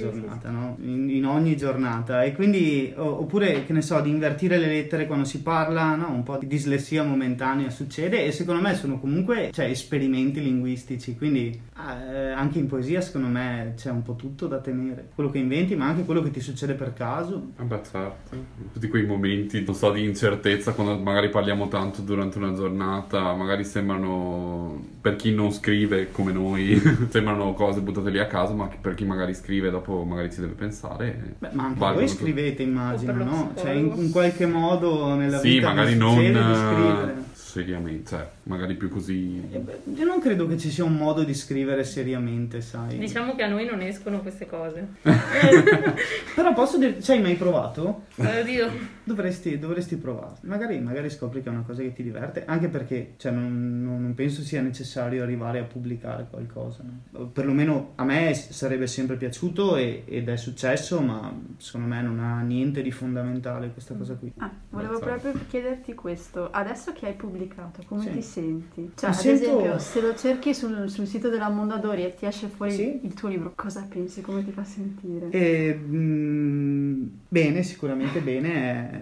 giornata, 0.00 0.50
no? 0.50 0.76
In, 0.80 1.08
in 1.10 1.26
ogni 1.26 1.56
giornata. 1.56 2.24
E 2.24 2.34
quindi, 2.34 2.92
oppure, 2.96 3.64
che 3.64 3.72
ne 3.72 3.82
so, 3.82 4.00
di 4.00 4.10
invertire 4.10 4.58
le 4.58 4.66
lettere 4.66 5.06
quando 5.06 5.24
si 5.24 5.42
parla, 5.42 5.94
no? 5.94 6.10
Un 6.10 6.22
po' 6.22 6.36
di 6.38 6.46
dislessia 6.46 7.02
momentanea 7.02 7.70
succede 7.70 8.24
e 8.24 8.32
secondo 8.32 8.60
me 8.60 8.74
sono 8.74 8.98
comunque, 8.98 9.50
cioè, 9.52 9.66
esperimenti 9.66 10.42
linguistici. 10.42 11.16
Quindi, 11.16 11.60
eh, 11.76 12.30
anche 12.30 12.58
in 12.58 12.66
poesia, 12.66 13.00
secondo 13.00 13.28
me, 13.28 13.74
c'è 13.76 13.90
un 13.90 14.02
po' 14.02 14.16
tutto 14.16 14.46
da 14.46 14.58
tenere. 14.58 15.10
Quello 15.14 15.30
che 15.30 15.38
inventi, 15.38 15.76
ma 15.76 15.86
anche 15.86 16.04
quello 16.04 16.22
che 16.22 16.30
ti 16.30 16.40
succede 16.40 16.74
per 16.74 16.92
caso. 16.92 17.52
Beh, 17.60 17.80
certo. 17.90 18.36
Tutti 18.72 18.88
quei 18.88 19.04
momenti, 19.04 19.62
non 19.64 19.74
so, 19.74 19.90
di 19.92 20.04
incertezza 20.04 20.72
quando 20.72 20.98
magari 20.98 21.28
parliamo 21.28 21.68
tanto 21.68 22.02
durante 22.02 22.38
una 22.38 22.52
giornata, 22.54 23.32
magari 23.34 23.64
sembrano, 23.64 24.98
per 25.00 25.16
chi 25.16 25.32
non 25.34 25.50
scrive 25.52 26.10
come 26.10 26.30
noi, 26.32 26.80
sembrano 27.08 27.54
cose 27.54 27.80
buttate 27.80 28.10
lì 28.10 28.18
a 28.18 28.26
caso, 28.26 28.52
ma 28.54 28.68
per 28.80 28.94
chi 28.94 29.04
magari 29.04 29.34
scrive 29.34 29.70
dopo 29.70 30.04
magari 30.04 30.30
ci 30.30 30.40
deve 30.40 30.52
pensare. 30.52 31.34
Beh, 31.38 31.48
ma 31.52 31.64
anche 31.64 31.78
voi 31.94 32.08
scrivete, 32.08 32.62
immagino, 32.62 33.12
no? 33.12 33.52
Cioè, 33.56 33.70
in, 33.70 33.92
in 33.96 34.10
qualche 34.10 34.46
modo 34.46 35.14
nella 35.14 35.38
Sì, 35.38 35.54
vita 35.54 35.68
magari 35.68 35.96
non 35.96 36.18
eh, 36.18 36.54
scrivere. 36.54 37.14
seriamente, 37.32 38.10
cioè, 38.10 38.28
magari 38.44 38.74
più 38.74 38.88
così... 38.90 39.42
Eh 39.50 39.58
beh, 39.58 39.78
Io 39.96 40.04
non 40.04 40.20
credo 40.20 40.46
che 40.46 40.58
ci 40.58 40.70
sia 40.70 40.84
un 40.84 40.94
modo 40.96 41.24
di 41.24 41.34
scrivere 41.34 41.82
seriamente, 41.84 42.60
sai. 42.60 42.98
Diciamo 42.98 43.34
che 43.34 43.42
a 43.42 43.48
noi 43.48 43.64
non 43.64 43.80
escono 43.80 44.20
queste 44.20 44.46
cose. 44.46 44.86
Però 46.34 46.52
posso 46.52 46.78
dire, 46.78 47.02
ci 47.02 47.10
hai 47.12 47.20
mai 47.20 47.34
provato? 47.34 48.02
Eh, 48.16 48.40
Oddio, 48.40 48.70
Dovresti, 49.14 49.58
dovresti 49.58 49.96
provare. 49.96 50.34
Magari, 50.42 50.78
magari 50.80 51.10
scopri 51.10 51.42
che 51.42 51.48
è 51.48 51.52
una 51.52 51.62
cosa 51.66 51.82
che 51.82 51.92
ti 51.92 52.02
diverte, 52.02 52.44
anche 52.44 52.68
perché 52.68 53.14
cioè, 53.16 53.32
non, 53.32 53.82
non- 53.82 54.00
non 54.02 54.14
penso 54.14 54.42
sia 54.42 54.60
necessario 54.62 55.22
arrivare 55.22 55.58
a 55.58 55.64
pubblicare 55.64 56.26
qualcosa. 56.30 56.84
no? 57.10 57.26
Perlomeno 57.26 57.92
a 57.96 58.04
me 58.04 58.32
sarebbe 58.34 58.86
sempre 58.86 59.16
piaciuto 59.16 59.76
e- 59.76 60.04
ed 60.06 60.28
è 60.28 60.36
successo, 60.36 61.00
ma 61.00 61.34
secondo 61.56 61.88
me 61.88 62.02
non 62.02 62.20
ha 62.20 62.40
niente 62.40 62.82
di 62.82 62.90
fondamentale 62.90 63.70
questa 63.72 63.94
cosa 63.94 64.14
qui. 64.14 64.32
Ah, 64.38 64.50
volevo 64.70 64.96
Ammazzato. 64.98 65.20
proprio 65.20 65.42
chiederti 65.48 65.94
questo. 65.94 66.50
Adesso 66.50 66.92
che 66.92 67.06
hai 67.06 67.14
pubblicato, 67.14 67.82
come 67.86 68.02
Sì. 68.02 68.10
ti 68.12 68.22
senti? 68.22 68.92
Cioè, 68.94 69.10
Mi 69.10 69.14
ad 69.16 69.20
sento- 69.20 69.42
esempio, 69.44 69.78
se 69.78 70.00
lo 70.00 70.14
cerchi 70.14 70.54
sul, 70.54 70.88
sul 70.88 71.06
sito 71.06 71.28
della 71.28 71.48
Mondadori 71.48 72.04
e 72.04 72.14
ti 72.14 72.26
esce 72.26 72.46
fuori 72.48 72.72
Sì. 72.72 73.00
il 73.02 73.14
tuo 73.14 73.28
libro, 73.28 73.52
cosa 73.56 73.86
pensi? 73.88 74.20
Come 74.20 74.44
ti 74.44 74.52
fa 74.52 74.62
sentire? 74.64 75.28
E, 75.30 75.74
mm, 75.78 77.06
bene, 77.28 77.62
sicuramente 77.62 78.20
bene, 78.20 78.52
è, 78.52 78.99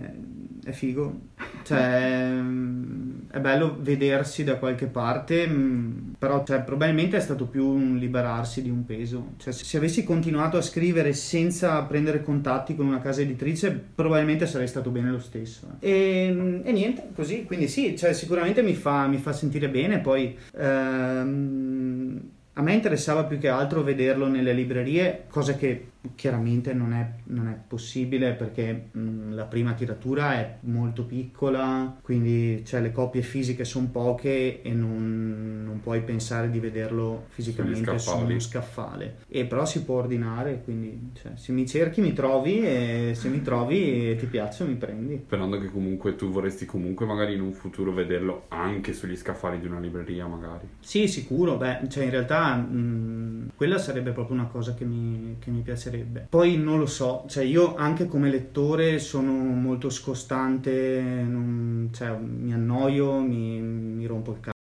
è 0.69 0.73
figo. 0.73 1.27
Cioè, 1.63 2.31
mm, 2.33 3.29
è 3.31 3.41
bello 3.41 3.77
vedersi 3.81 4.45
da 4.45 4.57
qualche 4.57 4.87
parte, 4.87 5.47
mm, 5.47 6.13
però 6.19 6.45
cioè, 6.45 6.63
probabilmente 6.63 7.17
è 7.17 7.21
stato 7.21 7.47
più 7.47 7.67
un 7.67 7.97
liberarsi 7.97 8.63
di 8.63 8.71
un 8.71 8.85
peso. 8.85 9.33
Cioè, 9.37 9.53
se 9.53 9.77
avessi 9.77 10.05
continuato 10.05 10.57
a 10.57 10.63
scrivere 10.63 11.13
senza 11.13 11.83
prendere 11.83 12.23
contatti 12.23 12.75
con 12.75 12.87
una 12.87 13.01
casa 13.01 13.21
editrice, 13.21 13.71
probabilmente 13.95 14.47
sarei 14.47 14.69
stato 14.69 14.91
bene 14.91 15.11
lo 15.11 15.21
stesso. 15.21 15.77
E, 15.81 16.31
mm, 16.33 16.61
e 16.65 16.73
niente, 16.73 17.09
così, 17.15 17.45
quindi 17.45 17.69
sì, 17.69 17.97
cioè, 17.97 18.13
sicuramente 18.13 18.63
mi 18.63 18.75
fa, 18.75 19.07
mi 19.07 19.19
fa 19.19 19.33
sentire 19.33 19.69
bene, 19.69 19.99
poi... 19.99 20.37
ehm, 20.57 22.21
a 22.59 22.63
me 22.63 22.73
interessava 22.75 23.23
più 23.23 23.39
che 23.39 23.47
altro 23.47 23.85
vederlo 23.85 24.27
nelle 24.27 24.53
librerie, 24.53 25.27
cosa 25.29 25.55
che 25.55 25.91
chiaramente 26.15 26.73
non 26.73 26.93
è, 26.93 27.11
non 27.25 27.49
è 27.49 27.59
possibile 27.67 28.33
perché 28.33 28.89
mh, 28.93 29.35
la 29.35 29.45
prima 29.45 29.73
tiratura 29.73 30.35
è 30.35 30.59
molto 30.61 31.05
piccola, 31.05 31.99
quindi 32.03 32.65
cioè, 32.65 32.81
le 32.81 32.93
copie 32.93 33.23
fisiche 33.23 33.65
sono 33.65 33.89
poche 33.91 34.63
e 34.63 34.73
non, 34.73 35.65
non 35.65 35.81
puoi 35.81 36.03
pensare 36.03 36.51
di 36.51 36.61
vederlo 36.61 37.27
fisicamente 37.29 37.99
su 37.99 38.17
uno 38.17 38.39
scaffale. 38.39 39.19
E 39.29 39.45
però 39.45 39.65
si 39.65 39.83
può 39.83 39.97
ordinare, 39.97 40.63
quindi 40.63 41.11
cioè, 41.15 41.33
se 41.35 41.53
mi 41.53 41.67
cerchi 41.67 42.01
mi 42.01 42.13
trovi 42.13 42.61
e 42.65 43.13
se 43.15 43.29
mi 43.29 43.43
trovi 43.43 44.11
e 44.11 44.17
ti 44.17 44.27
piace 44.27 44.65
mi 44.65 44.75
prendi. 44.75 45.23
Sperando 45.27 45.59
che 45.59 45.67
comunque 45.67 46.15
tu 46.17 46.31
vorresti 46.31 46.65
comunque 46.65 47.07
magari 47.07 47.35
in 47.35 47.41
un 47.41 47.53
futuro 47.53 47.93
vederlo 47.93 48.45
anche 48.49 48.93
sugli 48.93 49.17
scaffali 49.17 49.59
di 49.59 49.67
una 49.67 49.81
libreria 49.81 50.27
magari. 50.27 50.69
Sì, 50.81 51.09
sicuro, 51.09 51.57
beh, 51.57 51.89
cioè 51.89 52.05
in 52.05 52.11
realtà 52.11 52.55
mh, 52.55 53.51
quella 53.57 53.79
sarebbe 53.79 54.13
proprio 54.13 54.37
una 54.37 54.47
cosa 54.47 54.75
che 54.75 54.85
mi, 54.85 55.37
che 55.39 55.51
mi 55.51 55.61
piacerebbe. 55.61 55.88
Poi 56.29 56.57
non 56.57 56.79
lo 56.79 56.87
so, 56.87 57.25
cioè 57.29 57.45
io 57.45 57.75
anche 57.77 58.07
come 58.07 58.31
lettore 58.31 58.99
sono 58.99 59.33
molto 59.33 59.91
scostante, 59.91 61.01
non, 61.01 61.91
cioè, 61.93 62.17
mi 62.17 62.53
annoio, 62.53 63.21
mi, 63.21 63.61
mi 63.61 64.07
rompo 64.07 64.33
il 64.33 64.41
cazzo 64.41 64.57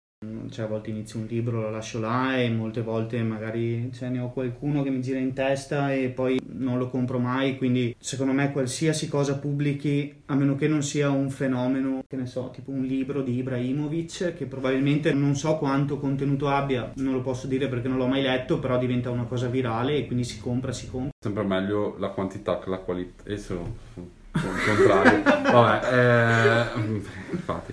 cioè 0.54 0.66
a 0.66 0.68
volte 0.68 0.90
inizio 0.90 1.18
un 1.18 1.26
libro, 1.26 1.60
lo 1.60 1.70
lascio 1.70 1.98
là 1.98 2.40
e 2.40 2.48
molte 2.48 2.80
volte 2.80 3.20
magari 3.24 3.90
cioè, 3.92 4.08
ne 4.08 4.20
ho 4.20 4.30
qualcuno 4.30 4.84
che 4.84 4.90
mi 4.90 5.00
gira 5.00 5.18
in 5.18 5.32
testa 5.32 5.92
e 5.92 6.10
poi 6.10 6.40
non 6.52 6.78
lo 6.78 6.88
compro 6.88 7.18
mai, 7.18 7.58
quindi 7.58 7.94
secondo 7.98 8.32
me 8.32 8.52
qualsiasi 8.52 9.08
cosa 9.08 9.36
pubblichi, 9.36 10.22
a 10.26 10.36
meno 10.36 10.54
che 10.54 10.68
non 10.68 10.84
sia 10.84 11.10
un 11.10 11.28
fenomeno, 11.28 12.04
che 12.08 12.14
ne 12.14 12.26
so, 12.26 12.50
tipo 12.54 12.70
un 12.70 12.84
libro 12.84 13.22
di 13.22 13.36
Ibrahimovic, 13.36 14.34
che 14.34 14.46
probabilmente 14.46 15.12
non 15.12 15.34
so 15.34 15.56
quanto 15.56 15.98
contenuto 15.98 16.48
abbia, 16.48 16.92
non 16.96 17.14
lo 17.14 17.20
posso 17.20 17.48
dire 17.48 17.66
perché 17.66 17.88
non 17.88 17.98
l'ho 17.98 18.06
mai 18.06 18.22
letto, 18.22 18.60
però 18.60 18.78
diventa 18.78 19.10
una 19.10 19.24
cosa 19.24 19.48
virale 19.48 19.96
e 19.96 20.06
quindi 20.06 20.22
si 20.22 20.38
compra, 20.38 20.70
si 20.70 20.88
compra. 20.88 21.10
Sempre 21.18 21.42
meglio 21.42 21.96
la 21.98 22.10
quantità 22.10 22.60
che 22.60 22.70
la 22.70 22.78
qualità, 22.78 23.24
e 23.24 23.36
sono, 23.38 23.74
sono 23.92 24.08
contrario. 24.64 25.22
Vabbè, 25.50 26.76
eh, 26.76 26.80
infatti 27.32 27.72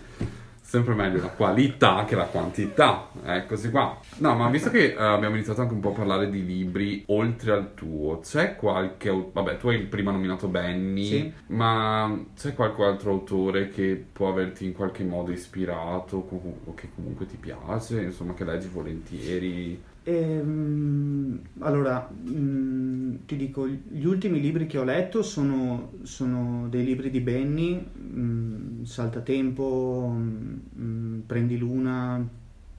sempre 0.72 0.94
meglio 0.94 1.20
la 1.20 1.28
qualità 1.28 2.06
che 2.06 2.16
la 2.16 2.28
quantità, 2.28 3.10
eccoci 3.25 3.70
qua. 3.70 4.00
No, 4.20 4.36
ma 4.36 4.50
visto 4.50 4.70
che 4.70 4.96
uh, 4.98 5.01
abbiamo 5.01 5.36
iniziato 5.36 5.60
anche 5.60 5.74
un 5.74 5.82
po' 5.82 5.90
a 5.90 5.96
parlare 5.96 6.30
di 6.30 6.46
libri 6.46 7.04
oltre 7.08 7.51
al 7.51 7.74
tuo, 7.74 8.20
c'è 8.20 8.56
qualche... 8.56 9.12
Vabbè, 9.34 9.58
tu 9.58 9.68
hai 9.68 9.75
il 9.75 9.88
prima 9.88 10.12
nominato 10.12 10.48
Benny, 10.48 11.06
sì. 11.06 11.34
ma 11.48 12.18
c'è 12.38 12.54
qualche 12.54 12.84
altro 12.86 13.12
autore 13.12 13.68
che 13.68 14.01
può 14.13 14.30
averti 14.30 14.63
in 14.63 14.72
qualche 14.72 15.04
modo 15.04 15.32
ispirato 15.32 16.16
o 16.63 16.74
che 16.74 16.88
comunque 16.96 17.25
ti 17.25 17.36
piace, 17.36 18.04
insomma, 18.04 18.34
che 18.34 18.46
leggi 18.46 18.70
volentieri? 18.70 19.90
Ehm, 20.03 21.39
allora, 21.60 22.10
mh, 22.10 22.31
mm, 22.31 23.15
ti 23.25 23.36
dico, 23.36 23.67
gli 23.67 24.05
ultimi 24.05 24.39
libri 24.39 24.65
che 24.65 24.79
ho 24.79 24.84
letto 24.84 25.22
sono, 25.22 25.91
sono 26.03 26.67
dei 26.70 26.84
libri 26.84 27.10
di 27.12 27.20
Benny, 27.20 27.75
mh, 27.75 28.20
mm, 28.20 28.84
Saltatempo, 28.84 30.08
mh, 30.08 30.60
mm, 30.79 31.20
Prendi 31.27 31.58
Luna, 31.58 32.27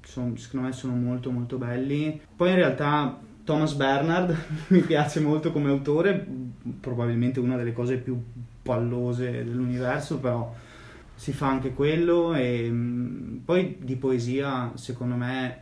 sono, 0.03 0.37
secondo 0.37 0.67
me 0.67 0.73
sono 0.73 0.95
molto 0.95 1.31
molto 1.31 1.59
belli. 1.59 2.21
Poi 2.35 2.51
in 2.51 2.57
realtà 2.57 3.19
Thomas 3.45 3.75
Bernard 3.75 4.37
mi 4.69 4.81
piace 4.81 5.21
molto 5.21 5.53
come 5.53 5.71
autore, 5.71 6.27
probabilmente 6.81 7.39
una 7.41 7.57
delle 7.57 7.73
cose 7.73 7.99
più 7.99 8.21
pallose 8.63 9.31
dell'universo, 9.31 10.19
però 10.19 10.53
si 11.15 11.33
fa 11.33 11.49
anche 11.49 11.73
quello 11.73 12.35
e 12.35 12.73
poi 13.45 13.77
di 13.81 13.95
poesia 13.97 14.73
secondo 14.75 15.15
me 15.15 15.62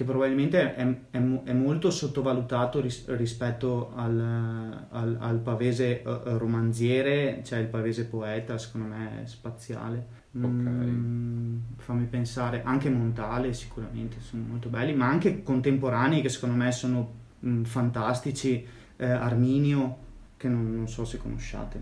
che 0.00 0.06
probabilmente 0.06 0.74
è, 0.74 0.96
è, 1.10 1.42
è 1.44 1.52
molto 1.52 1.90
sottovalutato 1.90 2.80
ris, 2.80 3.04
rispetto 3.08 3.92
al, 3.94 4.86
al, 4.88 5.16
al 5.20 5.38
pavese 5.40 6.02
uh, 6.02 6.38
romanziere, 6.38 7.42
cioè 7.44 7.58
il 7.58 7.66
pavese 7.66 8.06
poeta, 8.06 8.56
secondo 8.56 8.86
me 8.86 9.22
è 9.22 9.26
spaziale. 9.26 10.06
Okay. 10.34 10.48
Mm, 10.48 11.58
fammi 11.76 12.06
pensare, 12.06 12.62
anche 12.64 12.88
Montale 12.88 13.52
sicuramente 13.52 14.20
sono 14.20 14.44
molto 14.48 14.70
belli, 14.70 14.94
ma 14.94 15.06
anche 15.06 15.42
contemporanei 15.42 16.22
che 16.22 16.30
secondo 16.30 16.54
me 16.54 16.72
sono 16.72 17.12
mm, 17.44 17.64
fantastici, 17.64 18.66
eh, 18.96 19.04
Arminio, 19.04 19.98
che 20.38 20.48
non, 20.48 20.74
non, 20.74 20.88
so 20.88 21.04
se 21.04 21.18
conosciate. 21.18 21.78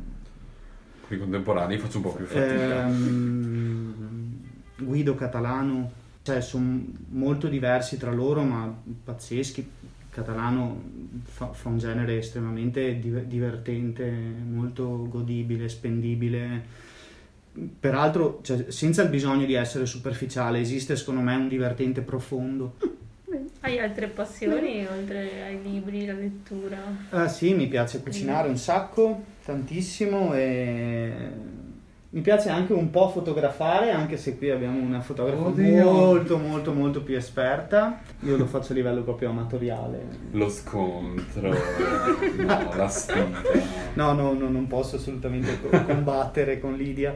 Con 1.06 1.16
i 1.16 1.20
contemporanei 1.20 1.78
faccio 1.78 1.98
un 1.98 2.02
po' 2.02 2.14
più 2.14 2.25
fatica. 2.25 2.84
Ehm, 2.84 4.40
Guido 4.76 5.14
Catalano 5.14 5.98
cioè, 6.28 6.42
sono 6.42 6.85
molto 7.08 7.49
diversi 7.49 7.97
tra 7.97 8.12
loro, 8.12 8.42
ma 8.42 8.70
pazzeschi. 9.04 9.61
Il 9.61 10.11
catalano 10.11 10.82
fa, 11.23 11.52
fa 11.52 11.70
un 11.70 11.78
genere 11.78 12.18
estremamente 12.18 12.99
divertente, 12.99 14.04
molto 14.11 15.08
godibile, 15.08 15.70
spendibile. 15.70 16.87
Peraltro, 17.80 18.40
cioè, 18.42 18.70
senza 18.70 19.02
il 19.02 19.08
bisogno 19.08 19.47
di 19.47 19.54
essere 19.54 19.87
superficiale, 19.87 20.61
esiste 20.61 20.97
secondo 20.97 21.23
me 21.23 21.35
un 21.35 21.49
divertente 21.49 22.02
profondo. 22.02 22.76
Hai 23.61 23.78
altre 23.78 24.08
passioni 24.08 24.87
oltre 24.87 25.42
ai 25.44 25.62
libri, 25.62 26.04
la 26.04 26.12
lettura? 26.12 26.78
Ah, 27.11 27.28
sì, 27.28 27.54
mi 27.54 27.68
piace 27.68 28.02
cucinare 28.02 28.49
un 28.49 28.58
sacco, 28.58 29.25
tantissimo 29.44 30.35
e 30.35 31.56
mi 32.11 32.23
piace 32.23 32.49
anche 32.49 32.73
un 32.73 32.88
po' 32.88 33.11
fotografare, 33.11 33.91
anche 33.91 34.17
se 34.17 34.38
qui 34.38 34.49
abbiamo 34.49 34.81
una 34.81 35.00
fotografa 35.00 35.43
Oddio. 35.43 35.93
molto 35.93 36.38
molto 36.38 36.73
molto 36.73 37.03
più 37.03 37.15
esperta. 37.15 38.00
Io 38.21 38.38
lo 38.38 38.47
faccio 38.47 38.73
a 38.73 38.77
livello 38.77 39.03
proprio 39.03 39.29
amatoriale. 39.29 40.07
Lo 40.31 40.49
scontro, 40.49 41.50
no, 42.38 42.71
la 42.75 42.88
sfida. 42.88 43.43
No, 43.93 44.12
no, 44.15 44.33
no, 44.33 44.49
non 44.49 44.67
posso 44.67 44.97
assolutamente 44.97 45.61
combattere 45.85 46.59
con 46.61 46.75
Lidia. 46.77 47.15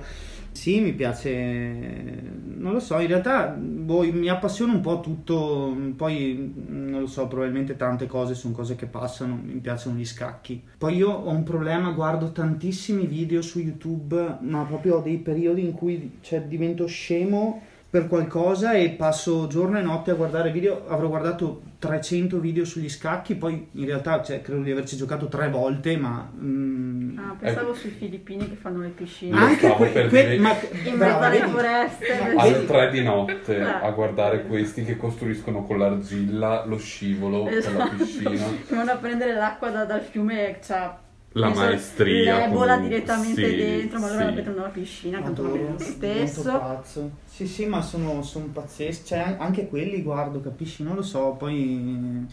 Sì, 0.53 0.81
mi 0.81 0.93
piace, 0.93 2.23
non 2.45 2.73
lo 2.73 2.79
so, 2.79 3.01
in 3.01 3.07
realtà 3.09 3.49
boh, 3.49 4.03
mi 4.13 4.29
appassiona 4.29 4.73
un 4.73 4.81
po' 4.81 5.01
tutto, 5.01 5.75
poi 5.97 6.53
non 6.69 7.01
lo 7.01 7.07
so, 7.07 7.27
probabilmente 7.27 7.75
tante 7.75 8.07
cose 8.07 8.35
sono 8.35 8.55
cose 8.55 8.77
che 8.77 8.87
passano, 8.87 9.41
mi 9.43 9.59
piacciono 9.61 9.97
gli 9.97 10.05
scacchi. 10.05 10.63
Poi 10.77 10.95
io 10.95 11.11
ho 11.11 11.31
un 11.31 11.43
problema, 11.43 11.91
guardo 11.93 12.33
tantissimi 12.33 13.07
video 13.07 13.41
su 13.41 13.61
YouTube, 13.61 14.39
ma 14.41 14.63
proprio 14.65 14.99
ho 14.99 15.01
dei 15.01 15.17
periodi 15.17 15.65
in 15.65 15.73
cui 15.73 16.19
cioè, 16.21 16.43
divento 16.43 16.87
scemo 16.87 17.63
per 17.93 18.09
qualcosa 18.09 18.73
e 18.73 18.89
passo 18.89 19.47
giorno 19.49 19.79
e 19.79 19.83
notte 19.83 20.13
a 20.13 20.15
guardare 20.15 20.51
video. 20.51 20.87
Avrò 20.89 21.09
guardato 21.09 21.61
300 21.79 22.39
video 22.39 22.65
sugli 22.65 22.89
scacchi, 22.89 23.35
poi 23.35 23.69
in 23.73 23.85
realtà 23.85 24.23
cioè, 24.23 24.41
credo 24.41 24.63
di 24.63 24.71
averci 24.71 24.97
giocato 24.97 25.29
tre 25.29 25.51
volte, 25.51 25.99
ma... 25.99 26.27
Mm, 26.35 27.19
ah, 27.19 27.37
pensavo 27.39 27.75
eh, 27.75 27.77
sui 27.77 27.91
filippini 27.91 28.49
che 28.49 28.55
fanno 28.55 28.81
le 28.81 28.89
piscine. 28.89 29.37
Anche 29.37 29.69
que- 29.75 30.09
que- 30.09 30.39
ma, 30.39 30.57
in 30.85 30.97
mezzo 30.97 31.19
alle 31.19 31.47
foreste. 31.49 32.35
Alle 32.35 32.65
tre 32.65 32.91
di 32.91 33.03
notte 33.03 33.61
a 33.61 33.91
guardare 33.91 34.47
questi 34.47 34.85
che 34.85 34.97
costruiscono 34.97 35.67
con 35.67 35.79
l'argilla 35.79 36.65
lo 36.65 36.79
scivolo 36.79 37.47
esatto. 37.47 37.77
per 37.77 37.85
la 37.85 37.95
piscina. 37.95 38.47
Che 38.67 38.75
vanno 38.75 38.93
a 38.93 38.97
prendere 38.97 39.35
l'acqua 39.35 39.69
da, 39.69 39.85
dal 39.85 40.01
fiume 40.01 40.49
e 40.49 40.59
c'ha 40.67 40.99
la 41.33 41.49
maestria 41.49 42.47
l'ebola 42.47 42.77
direttamente 42.77 43.49
sì, 43.49 43.57
dentro 43.57 43.99
ma 43.99 44.09
loro 44.09 44.19
sì. 44.19 44.25
la 44.25 44.31
mettono 44.33 44.57
nella 44.57 44.69
piscina 44.69 45.21
tanto 45.21 45.43
va 45.43 45.49
bene 45.49 45.71
lo 45.71 45.79
stesso. 45.79 46.43
pazzo. 46.43 47.11
sì 47.25 47.47
sì 47.47 47.67
ma 47.67 47.81
sono, 47.83 48.23
sono 48.23 48.47
pazzeschi. 48.47 49.07
Cioè 49.07 49.37
anche 49.39 49.69
quelli 49.69 50.03
guardo 50.03 50.41
capisci? 50.41 50.83
Non 50.83 50.95
lo 50.95 51.03
so 51.03 51.33
poi 51.33 52.27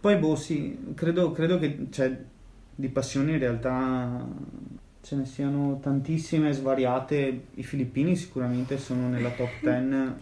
poi 0.00 0.16
boh 0.16 0.36
sì 0.36 0.92
credo, 0.94 1.32
credo 1.32 1.58
che 1.58 1.86
cioè, 1.90 2.16
di 2.74 2.88
passioni 2.88 3.32
in 3.32 3.38
realtà 3.38 4.26
ce 5.02 5.16
ne 5.16 5.24
siano 5.26 5.78
tantissime 5.80 6.52
svariate. 6.52 7.46
I 7.54 7.62
filippini 7.62 8.16
sicuramente 8.16 8.78
sono 8.78 9.08
nella 9.08 9.30
top 9.30 9.50
10 9.60 10.14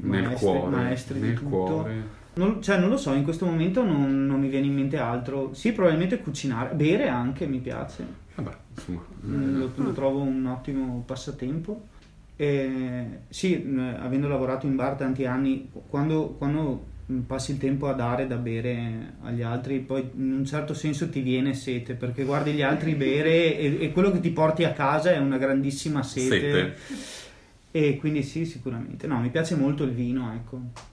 maestri, 0.00 0.36
cuore, 0.36 0.76
maestri 0.76 1.20
di 1.20 1.34
tutto. 1.34 1.48
cuore 1.48 2.20
non, 2.34 2.62
cioè, 2.62 2.78
non 2.78 2.88
lo 2.88 2.96
so, 2.96 3.12
in 3.12 3.24
questo 3.24 3.44
momento 3.44 3.84
non, 3.84 4.26
non, 4.26 4.40
mi 4.40 4.48
viene 4.48 4.66
in 4.66 4.74
mente 4.74 4.96
altro. 4.96 5.52
Sì, 5.52 5.72
probabilmente 5.72 6.18
cucinare, 6.20 6.74
bere 6.74 7.08
anche 7.08 7.46
mi 7.46 7.58
piace. 7.58 8.06
Vabbè, 8.34 8.56
insomma. 8.74 9.04
Mm, 9.26 9.58
lo, 9.58 9.70
lo, 9.74 9.92
trovo 9.92 10.20
un 10.20 10.46
ottimo 10.46 11.02
passatempo. 11.04 11.88
E, 12.36 13.06
sì, 13.28 13.54
avendo 13.98 14.28
lavorato 14.28 14.66
in 14.66 14.76
bar 14.76 14.94
tanti 14.94 15.26
anni, 15.26 15.70
quando, 15.88 16.28
quando 16.38 16.86
passi 17.26 17.52
il 17.52 17.58
tempo 17.58 17.88
a 17.88 17.92
dare 17.92 18.26
da 18.26 18.36
bere 18.36 19.16
agli 19.22 19.42
altri, 19.42 19.80
poi 19.80 20.08
in 20.14 20.32
un 20.32 20.44
certo 20.46 20.72
senso 20.72 21.10
ti 21.10 21.20
viene 21.20 21.52
sete 21.52 21.92
perché 21.94 22.24
guardi 22.24 22.52
gli 22.52 22.62
altri 22.62 22.94
bere 22.96 23.58
e, 23.58 23.76
e 23.78 23.92
quello 23.92 24.10
che 24.10 24.20
ti 24.20 24.30
porti 24.30 24.64
a 24.64 24.72
casa 24.72 25.12
è 25.12 25.18
una 25.18 25.36
grandissima 25.36 26.02
sete. 26.02 26.40
sete. 26.40 26.76
E 27.72 27.98
quindi 27.98 28.22
sì, 28.22 28.46
sicuramente. 28.46 29.06
No, 29.06 29.20
mi 29.20 29.28
piace 29.28 29.54
molto 29.54 29.84
il 29.84 29.90
vino, 29.90 30.32
ecco 30.32 30.90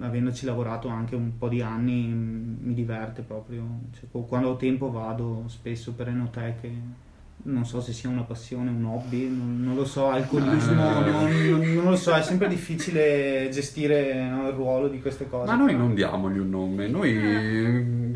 avendoci 0.00 0.46
lavorato 0.46 0.88
anche 0.88 1.14
un 1.14 1.36
po' 1.36 1.48
di 1.48 1.60
anni 1.60 2.06
mi 2.06 2.74
diverte 2.74 3.22
proprio 3.22 3.80
cioè, 3.92 4.08
quando 4.26 4.50
ho 4.50 4.56
tempo 4.56 4.90
vado 4.90 5.44
spesso 5.46 5.92
per 5.92 6.08
enoteche 6.08 7.06
non 7.40 7.64
so 7.64 7.80
se 7.80 7.92
sia 7.92 8.08
una 8.08 8.22
passione, 8.22 8.68
un 8.70 8.84
hobby, 8.84 9.28
non, 9.28 9.62
non 9.62 9.74
lo 9.74 9.84
so, 9.84 10.08
alcolismo, 10.08 10.72
eh. 10.72 11.10
non, 11.10 11.30
non, 11.30 11.74
non, 11.74 11.84
lo 11.84 11.96
so, 11.96 12.12
è 12.12 12.22
sempre 12.22 12.48
difficile 12.48 13.48
gestire 13.50 14.28
no, 14.28 14.48
il 14.48 14.54
ruolo 14.54 14.88
di 14.88 15.00
queste 15.00 15.28
cose. 15.28 15.46
Ma 15.46 15.56
noi 15.56 15.76
non 15.76 15.94
diamogli 15.94 16.38
un 16.38 16.50
nome, 16.50 16.88
noi 16.88 17.16
eh. 17.16 18.12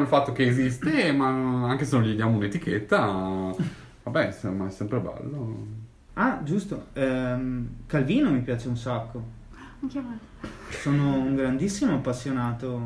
il 0.00 0.06
fatto 0.06 0.32
che 0.32 0.46
esiste, 0.46 1.12
ma 1.12 1.68
anche 1.68 1.84
se 1.84 1.96
non 1.96 2.04
gli 2.04 2.14
diamo 2.14 2.36
un'etichetta, 2.36 2.98
va 2.98 3.54
Vabbè, 4.02 4.26
insomma, 4.26 4.66
è 4.66 4.70
sempre 4.70 4.98
bello. 4.98 5.66
Ah, 6.14 6.40
giusto. 6.44 6.86
Ehm, 6.92 7.68
Calvino 7.86 8.30
mi 8.30 8.40
piace 8.40 8.68
un 8.68 8.76
sacco. 8.76 9.42
Sono 10.70 11.18
un 11.18 11.34
grandissimo 11.34 11.94
appassionato. 11.94 12.80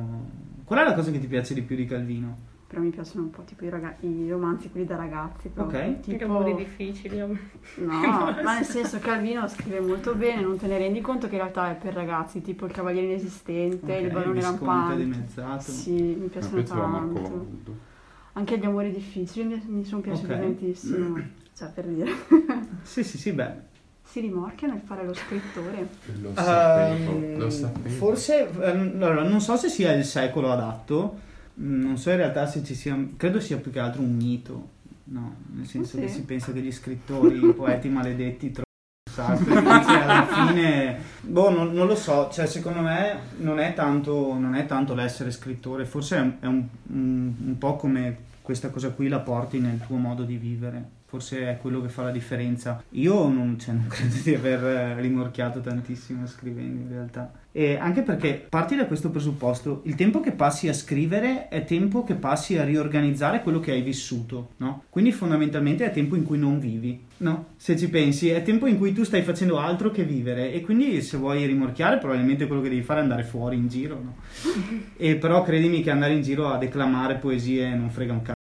Qual 0.65 0.79
è 0.79 0.85
la 0.85 0.95
cosa 0.95 1.11
che 1.11 1.19
ti 1.21 1.27
piace 1.27 1.55
di 1.55 1.63
più 1.63 1.77
di 1.77 1.87
Calvino? 1.87 2.47
Però 2.69 2.83
mi 2.83 2.91
piacciono 2.91 3.23
un 3.25 3.31
po' 3.31 3.43
tipo 3.45 3.65
i, 3.65 3.71
raga- 3.71 3.97
i 4.01 4.29
romanzi, 4.29 4.71
quelli 4.71 4.85
da 4.85 4.97
ragazzi. 4.97 5.49
proprio. 5.49 5.79
Ok. 5.81 6.01
Che 6.01 6.17
Tipo... 6.19 6.27
lavori 6.27 6.55
difficili. 6.55 7.17
No, 7.19 7.37
ma 8.45 8.55
nel 8.57 8.65
senso 8.65 8.99
Calvino 8.99 9.49
scrive 9.49 9.81
molto 9.81 10.15
bene, 10.15 10.43
non 10.43 10.59
te 10.59 10.67
ne 10.67 10.77
rendi 10.77 11.01
conto 11.01 11.29
che 11.29 11.37
in 11.37 11.41
realtà 11.41 11.71
è 11.71 11.77
per 11.77 11.95
ragazzi, 11.95 12.43
tipo 12.43 12.67
il 12.67 12.73
Cavaliere 12.73 13.07
Inesistente, 13.07 13.93
Ok, 13.97 14.03
il 14.03 14.11
Barone 14.11 14.41
Rampante. 14.43 14.97
dimezzato. 15.03 15.71
Sì, 15.71 15.93
mi 15.93 16.29
piacciono 16.29 16.63
tanto. 16.65 17.47
Anche 18.35 18.59
gli 18.59 18.65
amori 18.67 18.93
difficili 18.93 19.47
mi, 19.47 19.63
mi 19.67 19.85
sono 19.85 20.03
piaciuti 20.03 20.33
Ok. 20.33 20.39
tantissimo. 20.39 21.19
Cioè, 21.57 21.71
per 21.71 21.87
dire. 21.87 22.11
Sì, 22.83 23.03
sì, 23.03 23.17
sì, 23.19 23.33
beh. 23.33 23.68
Si 24.11 24.21
rimorchia 24.21 24.69
nel 24.69 24.81
fare 24.85 25.05
lo 25.05 25.13
scrittore. 25.15 25.87
Lo 26.23 26.33
sapevo, 26.35 27.11
Ehm, 27.11 27.39
lo 27.39 27.51
sapevo. 27.51 27.89
Forse, 27.95 28.49
ehm, 28.49 28.93
allora, 29.03 29.23
non 29.23 29.41
so 29.41 29.57
se 29.57 29.69
sia 29.69 29.93
il 29.93 30.05
secolo 30.05 30.51
adatto, 30.51 31.19
mm, 31.61 31.83
non 31.83 31.97
so 31.99 32.11
in 32.11 32.17
realtà 32.17 32.47
se 32.47 32.65
ci 32.65 32.75
sia, 32.75 32.97
credo 33.17 33.39
sia 33.39 33.59
più 33.59 33.71
che 33.71 33.79
altro 33.81 34.01
un 34.01 34.17
mito, 34.17 34.69
no? 35.05 35.35
Nel 35.55 35.67
senso 35.67 35.97
Sì. 35.97 36.03
che 36.03 36.09
si 36.09 36.23
pensa 36.23 36.53
che 36.53 36.61
gli 36.61 36.73
scrittori, 36.73 37.37
i 37.37 37.53
poeti 37.53 37.89
maledetti 37.91 38.55
sacro, 39.11 39.59
invece 39.59 39.91
alla 40.03 40.27
fine, 40.27 40.99
boh, 41.23 41.51
non, 41.51 41.73
non 41.73 41.87
lo 41.87 41.95
so, 41.97 42.31
cioè 42.33 42.47
secondo 42.47 42.81
me 42.81 43.19
non 43.39 43.59
è 43.59 43.75
tanto, 43.75 44.33
non 44.39 44.55
è 44.55 44.65
tanto 44.65 44.95
l'essere 44.95 45.31
scrittore, 45.31 45.85
forse 45.85 46.17
è, 46.17 46.45
è 46.45 46.47
un, 46.47 46.65
un- 46.93 47.35
un 47.47 47.59
po' 47.59 47.77
come 47.77 48.17
questa 48.41 48.71
cosa 48.71 48.89
qui 48.91 49.09
la 49.09 49.19
porti 49.21 49.59
nel 49.61 49.81
tuo 49.87 49.97
modo 49.97 50.23
di 50.25 50.37
vivere. 50.37 50.97
Forse 51.09 51.49
è 51.49 51.57
quello 51.57 51.81
che 51.81 51.89
fa 51.89 52.03
la 52.03 52.11
differenza. 52.11 52.83
Io 52.91 53.29
non, 53.29 53.59
cioè, 53.59 53.75
non 53.75 53.87
credo 53.89 54.15
di 54.23 54.35
aver 54.35 54.99
rimorchiato 54.99 55.61
tantissimo 55.61 56.27
scrivendo 56.27 56.83
in 56.83 56.89
realtà. 56.91 57.33
E 57.51 57.77
anche 57.77 58.03
perché 58.03 58.47
parti 58.47 58.77
da 58.77 58.85
questo 58.85 59.09
presupposto, 59.09 59.81
il 59.85 59.95
tempo 59.95 60.21
che 60.21 60.33
passi 60.33 60.69
a 60.69 60.75
scrivere 60.75 61.49
è 61.49 61.65
tempo 61.65 62.05
che 62.05 62.15
passi 62.15 62.59
a 62.59 62.65
riorganizzare 62.65 63.43
quello 63.43 63.59
che 63.59 63.73
hai 63.73 63.81
vissuto, 63.81 64.51
no? 64.59 64.85
Quindi 64.91 65.11
fondamentalmente 65.11 65.87
è 65.87 65.91
tempo 65.91 66.15
in 66.15 66.25
cui 66.25 66.39
non 66.39 66.61
vivi, 66.61 67.01
no? 67.19 67.47
Se 67.57 67.77
ci 67.77 67.89
pensi, 67.89 68.29
è 68.29 68.43
tempo 68.43 68.67
in 68.67 68.77
cui 68.77 68.93
tu 68.93 69.03
stai 69.03 69.23
facendo 69.23 69.59
altro 69.59 69.91
che 69.91 70.05
vivere 70.05 70.53
e 70.53 70.61
quindi 70.61 71.01
se 71.01 71.17
vuoi 71.17 71.47
rimorchiare 71.47 71.97
probabilmente 71.97 72.47
quello 72.47 72.61
che 72.61 72.69
devi 72.69 72.83
fare 72.83 73.01
è 73.01 73.03
andare 73.03 73.25
fuori 73.25 73.57
in 73.57 73.69
giro, 73.69 73.95
no? 73.95 74.17
E 74.97 75.17
però 75.17 75.43
credimi 75.43 75.83
che 75.83 75.91
andare 75.91 76.13
in 76.13 76.23
giro 76.23 76.49
a 76.49 76.59
declamare 76.59 77.15
poesie 77.15 77.75
non 77.75 77.89
frega 77.89 78.13
un 78.13 78.23
cazzo 78.23 78.38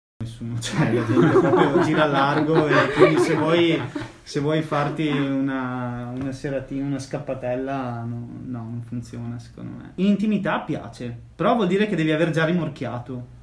cioè 0.59 0.91
proprio 0.91 1.81
gira 1.81 2.05
largo 2.05 2.67
e 2.67 2.91
quindi 2.93 3.19
se 3.19 3.35
vuoi, 3.35 3.81
se 4.23 4.39
vuoi 4.39 4.61
farti 4.61 5.07
una, 5.07 6.11
una 6.15 6.31
seratina, 6.31 6.85
una 6.85 6.99
scappatella, 6.99 8.03
no, 8.07 8.27
no, 8.45 8.57
non 8.59 8.81
funziona 8.83 9.39
secondo 9.39 9.77
me. 9.77 9.91
In 9.95 10.07
intimità 10.07 10.59
piace, 10.59 11.15
però 11.35 11.55
vuol 11.55 11.67
dire 11.67 11.87
che 11.87 11.95
devi 11.95 12.11
aver 12.11 12.31
già 12.31 12.45
rimorchiato. 12.45 13.33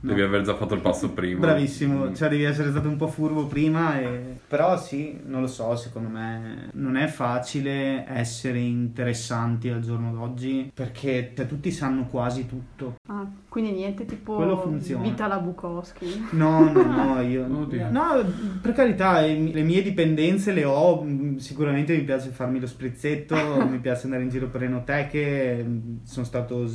No. 0.00 0.10
Devi 0.10 0.22
aver 0.22 0.42
già 0.42 0.54
fatto 0.54 0.74
il 0.74 0.80
passo 0.80 1.10
prima. 1.10 1.40
Bravissimo, 1.40 2.06
Mm. 2.06 2.14
cioè 2.14 2.28
devi 2.28 2.44
essere 2.44 2.70
stato 2.70 2.88
un 2.88 2.96
po' 2.96 3.08
furbo 3.08 3.46
prima. 3.46 3.98
E... 3.98 4.38
Però 4.46 4.78
sì, 4.78 5.18
non 5.24 5.40
lo 5.40 5.46
so, 5.46 5.74
secondo 5.76 6.08
me 6.08 6.68
non 6.74 6.96
è 6.96 7.06
facile 7.06 8.04
essere 8.08 8.58
interessanti 8.58 9.68
al 9.68 9.80
giorno 9.80 10.12
d'oggi 10.12 10.70
perché 10.72 11.32
cioè, 11.34 11.46
tutti 11.46 11.70
sanno 11.70 12.06
quasi 12.06 12.46
tutto. 12.46 12.96
Ah, 13.08 13.26
quindi 13.48 13.72
niente 13.72 14.04
tipo 14.04 14.36
vita 15.00 15.24
alla 15.24 15.38
Bukowski. 15.38 16.26
No, 16.32 16.70
no, 16.70 16.82
no, 16.82 17.20
io... 17.26 17.44
Oddio. 17.46 17.90
No, 17.90 18.24
per 18.60 18.72
carità, 18.72 19.20
le 19.22 19.62
mie 19.62 19.82
dipendenze 19.82 20.52
le 20.52 20.64
ho, 20.64 21.02
mm, 21.02 21.36
sicuramente 21.36 21.96
mi 21.96 22.04
piace 22.04 22.30
farmi 22.30 22.60
lo 22.60 22.66
sprizzetto, 22.66 23.34
mi 23.68 23.78
piace 23.78 24.04
andare 24.04 24.22
in 24.22 24.28
giro 24.28 24.48
per 24.48 24.62
enoteche, 24.64 25.64
mm, 25.66 25.96
sono 26.04 26.24
stato 26.26 26.66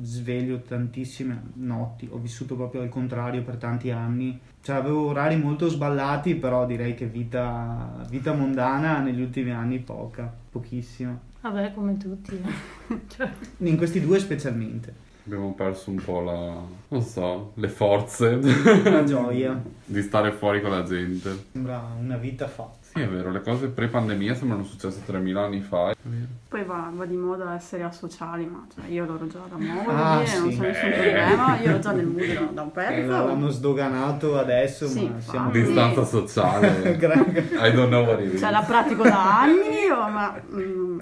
sveglio 0.00 0.60
tantissime 0.62 1.40
notti, 1.54 2.08
ho 2.10 2.18
vissuto 2.18 2.54
proprio 2.54 2.62
al 2.72 2.88
contrario 2.88 3.42
per 3.42 3.56
tanti 3.56 3.90
anni, 3.90 4.38
cioè 4.62 4.76
avevo 4.76 5.06
orari 5.06 5.36
molto 5.36 5.68
sballati, 5.68 6.34
però 6.34 6.66
direi 6.66 6.94
che 6.94 7.06
vita, 7.06 8.04
vita 8.08 8.32
mondana 8.32 9.00
negli 9.00 9.20
ultimi 9.20 9.50
anni 9.52 9.78
poca, 9.78 10.32
pochissima, 10.50 11.18
Vabbè, 11.40 11.74
come 11.74 11.98
tutti. 11.98 12.40
cioè, 13.08 13.30
in 13.58 13.76
questi 13.76 14.00
due 14.00 14.18
specialmente, 14.18 15.04
Abbiamo 15.26 15.54
perso 15.54 15.90
un 15.90 16.02
po' 16.04 16.20
la... 16.20 16.54
non 16.88 17.00
so, 17.00 17.52
le 17.54 17.68
forze 17.68 18.38
la 18.82 19.04
gioia, 19.04 19.58
di 19.84 20.02
stare 20.02 20.32
fuori 20.32 20.60
con 20.60 20.70
la 20.70 20.82
gente. 20.82 21.44
sembra 21.52 21.82
una 21.98 22.18
vita 22.18 22.46
fa. 22.46 22.70
Sì, 22.94 23.00
è 23.00 23.08
vero, 23.08 23.32
le 23.32 23.40
cose 23.40 23.66
pre-pandemia 23.68 24.34
sembrano 24.34 24.62
successe 24.62 25.00
3000 25.04 25.40
anni 25.42 25.60
fa. 25.60 25.90
È 25.90 25.96
vero. 26.02 26.26
Poi 26.48 26.62
va, 26.62 26.90
va 26.94 27.04
di 27.06 27.16
moda 27.16 27.52
essere 27.54 27.82
asociali, 27.82 28.46
ma 28.46 28.64
cioè, 28.72 28.84
io 28.88 29.04
l'ho 29.04 29.26
già 29.26 29.40
da 29.48 29.56
voglio 29.56 29.90
Ah, 29.90 30.22
dire, 30.24 30.38
non 30.38 30.50
sì. 30.52 30.58
c'è 30.60 30.66
nessun 30.68 30.88
Eh. 30.88 30.92
problema, 30.92 31.58
io 31.58 31.68
ero 31.70 31.78
già 31.80 31.90
nel 31.92 32.06
mood 32.06 32.52
da, 32.52 32.62
un 32.62 32.68
Eh, 32.68 32.70
pezzo. 32.70 33.10
l'hanno 33.10 33.48
sdoganato 33.48 34.38
adesso, 34.38 34.86
Sì, 34.86 35.08
ma 35.08 35.20
siamo. 35.20 35.50
Distanza 35.50 36.04
sociale. 36.04 36.92
I 36.94 37.72
don't 37.72 37.88
know 37.88 38.04
what 38.04 38.20
it 38.20 38.34
is. 38.34 38.40
Cioè, 38.40 38.50
la 38.52 38.62
pratico 38.62 39.02
da 39.02 39.40
anni, 39.40 39.88
oh, 39.90 40.08
ma 40.08 40.40
mm, 40.52 40.98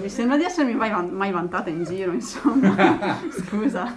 mi 0.00 0.08
sembra 0.08 0.36
di 0.36 0.42
essermi 0.42 0.74
mai, 0.74 0.90
van- 0.90 1.10
mai 1.10 1.30
vantata 1.30 1.70
in 1.70 1.84
giro, 1.84 2.10
insomma. 2.10 2.74
Scusa. 3.30 3.94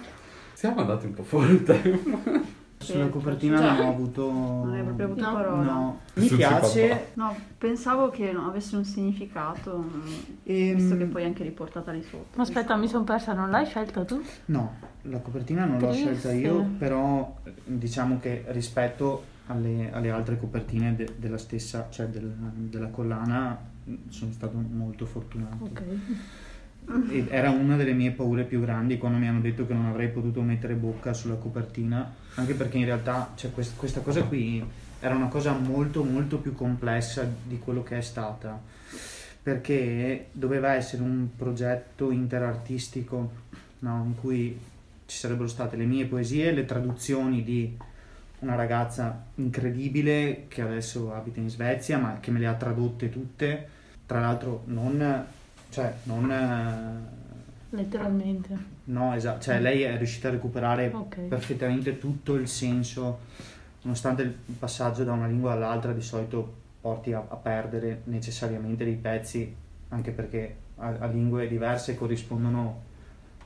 Siamo 0.52 0.80
andati 0.80 1.06
un 1.06 1.14
po' 1.14 1.24
fuori 1.24 1.50
il 1.54 1.62
tempo. 1.64 2.54
Sulla 2.92 3.08
copertina 3.08 3.58
Cioè, 3.58 3.66
non 3.76 3.86
ho 3.86 3.88
avuto. 3.90 4.30
Non 4.32 4.72
hai 4.74 4.82
proprio 4.82 5.06
avuto 5.06 5.20
No. 5.24 5.32
parola. 5.32 5.62
No. 5.72 6.00
Mi 6.14 6.28
piace. 6.28 7.06
No, 7.14 7.34
pensavo 7.58 8.08
che 8.10 8.32
no, 8.32 8.46
avesse 8.46 8.76
un 8.76 8.84
significato, 8.84 9.78
mm, 9.78 10.10
ehm, 10.44 10.74
visto 10.76 10.96
che 10.96 11.04
poi 11.04 11.22
è 11.22 11.26
anche 11.26 11.42
riportata 11.42 11.92
lì 11.92 12.02
sotto. 12.02 12.40
aspetta, 12.40 12.76
mi 12.76 12.88
sono 12.88 13.04
persa, 13.04 13.32
non 13.32 13.50
l'hai 13.50 13.66
scelta 13.66 14.04
tu? 14.04 14.22
No, 14.46 14.74
la 15.02 15.18
copertina 15.18 15.64
non 15.64 15.78
l'ho 15.78 15.88
Triste. 15.90 16.14
scelta 16.16 16.32
io, 16.32 16.66
però 16.78 17.36
diciamo 17.64 18.18
che 18.20 18.44
rispetto 18.48 19.34
alle, 19.48 19.92
alle 19.92 20.10
altre 20.10 20.38
copertine 20.38 20.94
de- 20.96 21.14
della 21.16 21.38
stessa, 21.38 21.86
cioè 21.90 22.06
del- 22.06 22.34
della 22.54 22.88
collana, 22.88 23.56
mh, 23.84 23.94
sono 24.08 24.32
stato 24.32 24.56
molto 24.56 25.06
fortunato. 25.06 25.64
Ok. 25.64 25.82
Era 27.28 27.50
una 27.50 27.74
delle 27.76 27.92
mie 27.92 28.12
paure 28.12 28.44
più 28.44 28.60
grandi 28.60 28.96
quando 28.96 29.18
mi 29.18 29.26
hanno 29.26 29.40
detto 29.40 29.66
che 29.66 29.74
non 29.74 29.86
avrei 29.86 30.08
potuto 30.08 30.40
mettere 30.40 30.74
bocca 30.74 31.12
sulla 31.12 31.34
copertina, 31.34 32.14
anche 32.34 32.54
perché 32.54 32.78
in 32.78 32.84
realtà 32.84 33.32
cioè, 33.34 33.50
quest- 33.50 33.76
questa 33.76 34.00
cosa 34.00 34.22
qui 34.22 34.64
era 35.00 35.14
una 35.14 35.26
cosa 35.26 35.52
molto 35.52 36.04
molto 36.04 36.38
più 36.38 36.54
complessa 36.54 37.28
di 37.44 37.58
quello 37.58 37.82
che 37.82 37.98
è 37.98 38.00
stata, 38.02 38.60
perché 39.42 40.28
doveva 40.30 40.74
essere 40.74 41.02
un 41.02 41.28
progetto 41.36 42.12
interartistico 42.12 43.32
no, 43.80 44.04
in 44.06 44.14
cui 44.14 44.58
ci 45.06 45.16
sarebbero 45.16 45.48
state 45.48 45.76
le 45.76 45.84
mie 45.86 46.06
poesie, 46.06 46.52
le 46.52 46.64
traduzioni 46.64 47.42
di 47.42 47.76
una 48.40 48.54
ragazza 48.54 49.26
incredibile 49.36 50.44
che 50.46 50.62
adesso 50.62 51.12
abita 51.12 51.40
in 51.40 51.48
Svezia, 51.48 51.98
ma 51.98 52.18
che 52.20 52.30
me 52.30 52.38
le 52.38 52.46
ha 52.46 52.54
tradotte 52.54 53.10
tutte, 53.10 53.68
tra 54.06 54.20
l'altro 54.20 54.62
non 54.66 55.24
cioè, 55.76 55.92
non... 56.04 56.30
eh, 56.30 57.76
Letteralmente. 57.76 58.56
No, 58.84 59.14
esatto, 59.14 59.42
cioè 59.42 59.60
lei 59.60 59.82
è 59.82 59.96
riuscita 59.98 60.28
a 60.28 60.30
recuperare 60.30 60.90
Ok. 60.94 61.20
perfettamente 61.22 61.98
tutto 61.98 62.34
il 62.36 62.48
senso, 62.48 63.18
nonostante 63.82 64.22
il 64.22 64.34
passaggio 64.58 65.04
da 65.04 65.12
una 65.12 65.26
lingua 65.26 65.52
all'altra 65.52 65.92
di 65.92 66.00
solito 66.00 66.64
porti 66.80 67.12
a, 67.12 67.18
a 67.28 67.36
perdere 67.36 68.00
necessariamente 68.04 68.84
dei 68.84 68.94
pezzi, 68.94 69.54
anche 69.90 70.12
perché 70.12 70.56
a, 70.76 70.94
a 71.00 71.06
lingue 71.08 71.46
diverse 71.46 71.94
corrispondono 71.94 72.82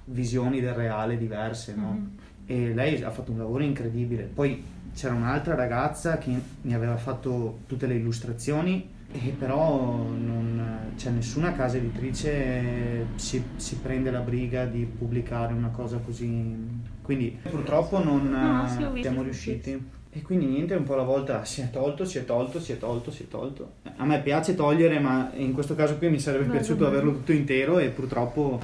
visioni 0.04 0.60
del 0.60 0.74
reale 0.74 1.16
diverse, 1.16 1.74
no? 1.74 1.90
Mhm. 1.90 2.18
e 2.46 2.74
lei 2.74 3.02
ha 3.02 3.10
fatto 3.10 3.32
un 3.32 3.38
lavoro 3.38 3.64
incredibile. 3.64 4.22
Poi 4.24 4.62
c'era 4.94 5.14
un'altra 5.14 5.54
ragazza 5.56 6.18
che 6.18 6.30
mi 6.62 6.74
aveva 6.74 6.96
fatto 6.96 7.60
tutte 7.66 7.86
le 7.88 7.94
illustrazioni 7.94 8.98
e 9.12 9.34
però 9.36 10.06
non, 10.06 10.92
cioè, 10.96 11.12
nessuna 11.12 11.52
casa 11.52 11.76
editrice 11.78 13.06
si, 13.16 13.42
si 13.56 13.76
prende 13.76 14.10
la 14.10 14.20
briga 14.20 14.66
di 14.66 14.84
pubblicare 14.84 15.52
una 15.52 15.70
cosa 15.70 15.98
così. 15.98 16.56
Quindi 17.02 17.38
purtroppo 17.42 18.02
non 18.02 18.30
No, 18.30 18.68
sì, 18.68 19.02
siamo 19.02 19.22
riusciti. 19.22 19.98
E 20.12 20.22
quindi 20.22 20.46
niente, 20.46 20.74
un 20.74 20.82
po' 20.82 20.94
alla 20.94 21.04
volta 21.04 21.44
si 21.44 21.60
è 21.60 21.70
tolto, 21.70 22.04
si 22.04 22.18
è 22.18 22.24
tolto, 22.24 22.60
si 22.60 22.72
è 22.72 22.78
tolto, 22.78 23.10
si 23.10 23.22
è 23.24 23.28
tolto. 23.28 23.74
A 23.96 24.04
me 24.04 24.20
piace 24.22 24.54
togliere, 24.54 24.98
ma 24.98 25.30
in 25.34 25.52
questo 25.52 25.74
caso 25.76 25.98
qui 25.98 26.08
mi 26.08 26.18
sarebbe 26.18 26.44
Bello, 26.44 26.56
piaciuto 26.56 26.84
bello. 26.84 26.90
averlo 26.90 27.12
tutto 27.12 27.32
intero 27.32 27.78
e 27.78 27.88
purtroppo, 27.90 28.60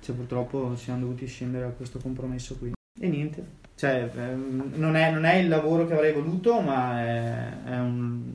cioè, 0.00 0.14
purtroppo 0.16 0.74
siamo 0.76 1.00
dovuti 1.00 1.26
scendere 1.26 1.66
a 1.66 1.70
questo 1.70 2.00
compromesso 2.00 2.56
qui. 2.58 2.72
E 3.00 3.08
niente, 3.08 3.44
cioè, 3.76 4.10
ehm, 4.14 4.72
non, 4.74 4.96
è, 4.96 5.12
non 5.12 5.24
è 5.24 5.34
il 5.36 5.48
lavoro 5.48 5.86
che 5.86 5.94
avrei 5.94 6.12
voluto, 6.12 6.60
ma 6.60 7.00
è, 7.00 7.52
è 7.66 7.78
un, 7.78 8.32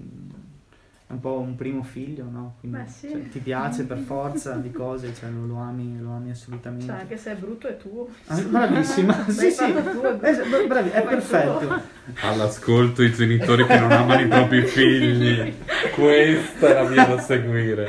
è 1.09 1.13
un 1.13 1.21
po' 1.21 1.39
un 1.39 1.55
primo 1.55 1.81
figlio, 1.81 2.27
no? 2.29 2.57
Quindi 2.59 2.77
Beh, 2.77 2.87
sì. 2.87 3.09
cioè, 3.09 3.29
ti 3.29 3.39
piace 3.39 3.83
per 3.85 3.97
forza 4.05 4.53
di 4.57 4.71
cose, 4.71 5.11
cioè, 5.15 5.31
lo, 5.31 5.47
lo 5.47 5.55
ami, 5.57 5.99
lo 5.99 6.11
ami 6.11 6.29
assolutamente. 6.29 6.85
Cioè, 6.85 6.97
anche 6.97 7.17
se 7.17 7.31
è 7.31 7.35
brutto 7.35 7.67
è 7.67 7.77
tuo. 7.77 8.09
Ah, 8.27 8.39
bravissima, 8.39 9.25
sì, 9.27 9.49
sì. 9.49 9.71
fatto 9.71 9.89
tu, 9.89 10.01
è. 10.01 10.29
Eh, 10.29 10.67
bravi, 10.67 10.89
è 10.89 11.01
perfetto. 11.01 11.81
All'ascolto 12.21 13.01
i 13.01 13.11
genitori 13.11 13.65
che 13.65 13.79
non 13.79 13.91
amano 13.91 14.21
i 14.21 14.27
propri 14.27 14.61
figli. 14.67 15.51
Questa 15.95 16.67
è 16.67 16.73
la 16.75 16.83
via 16.83 17.05
da 17.05 17.19
seguire. 17.19 17.87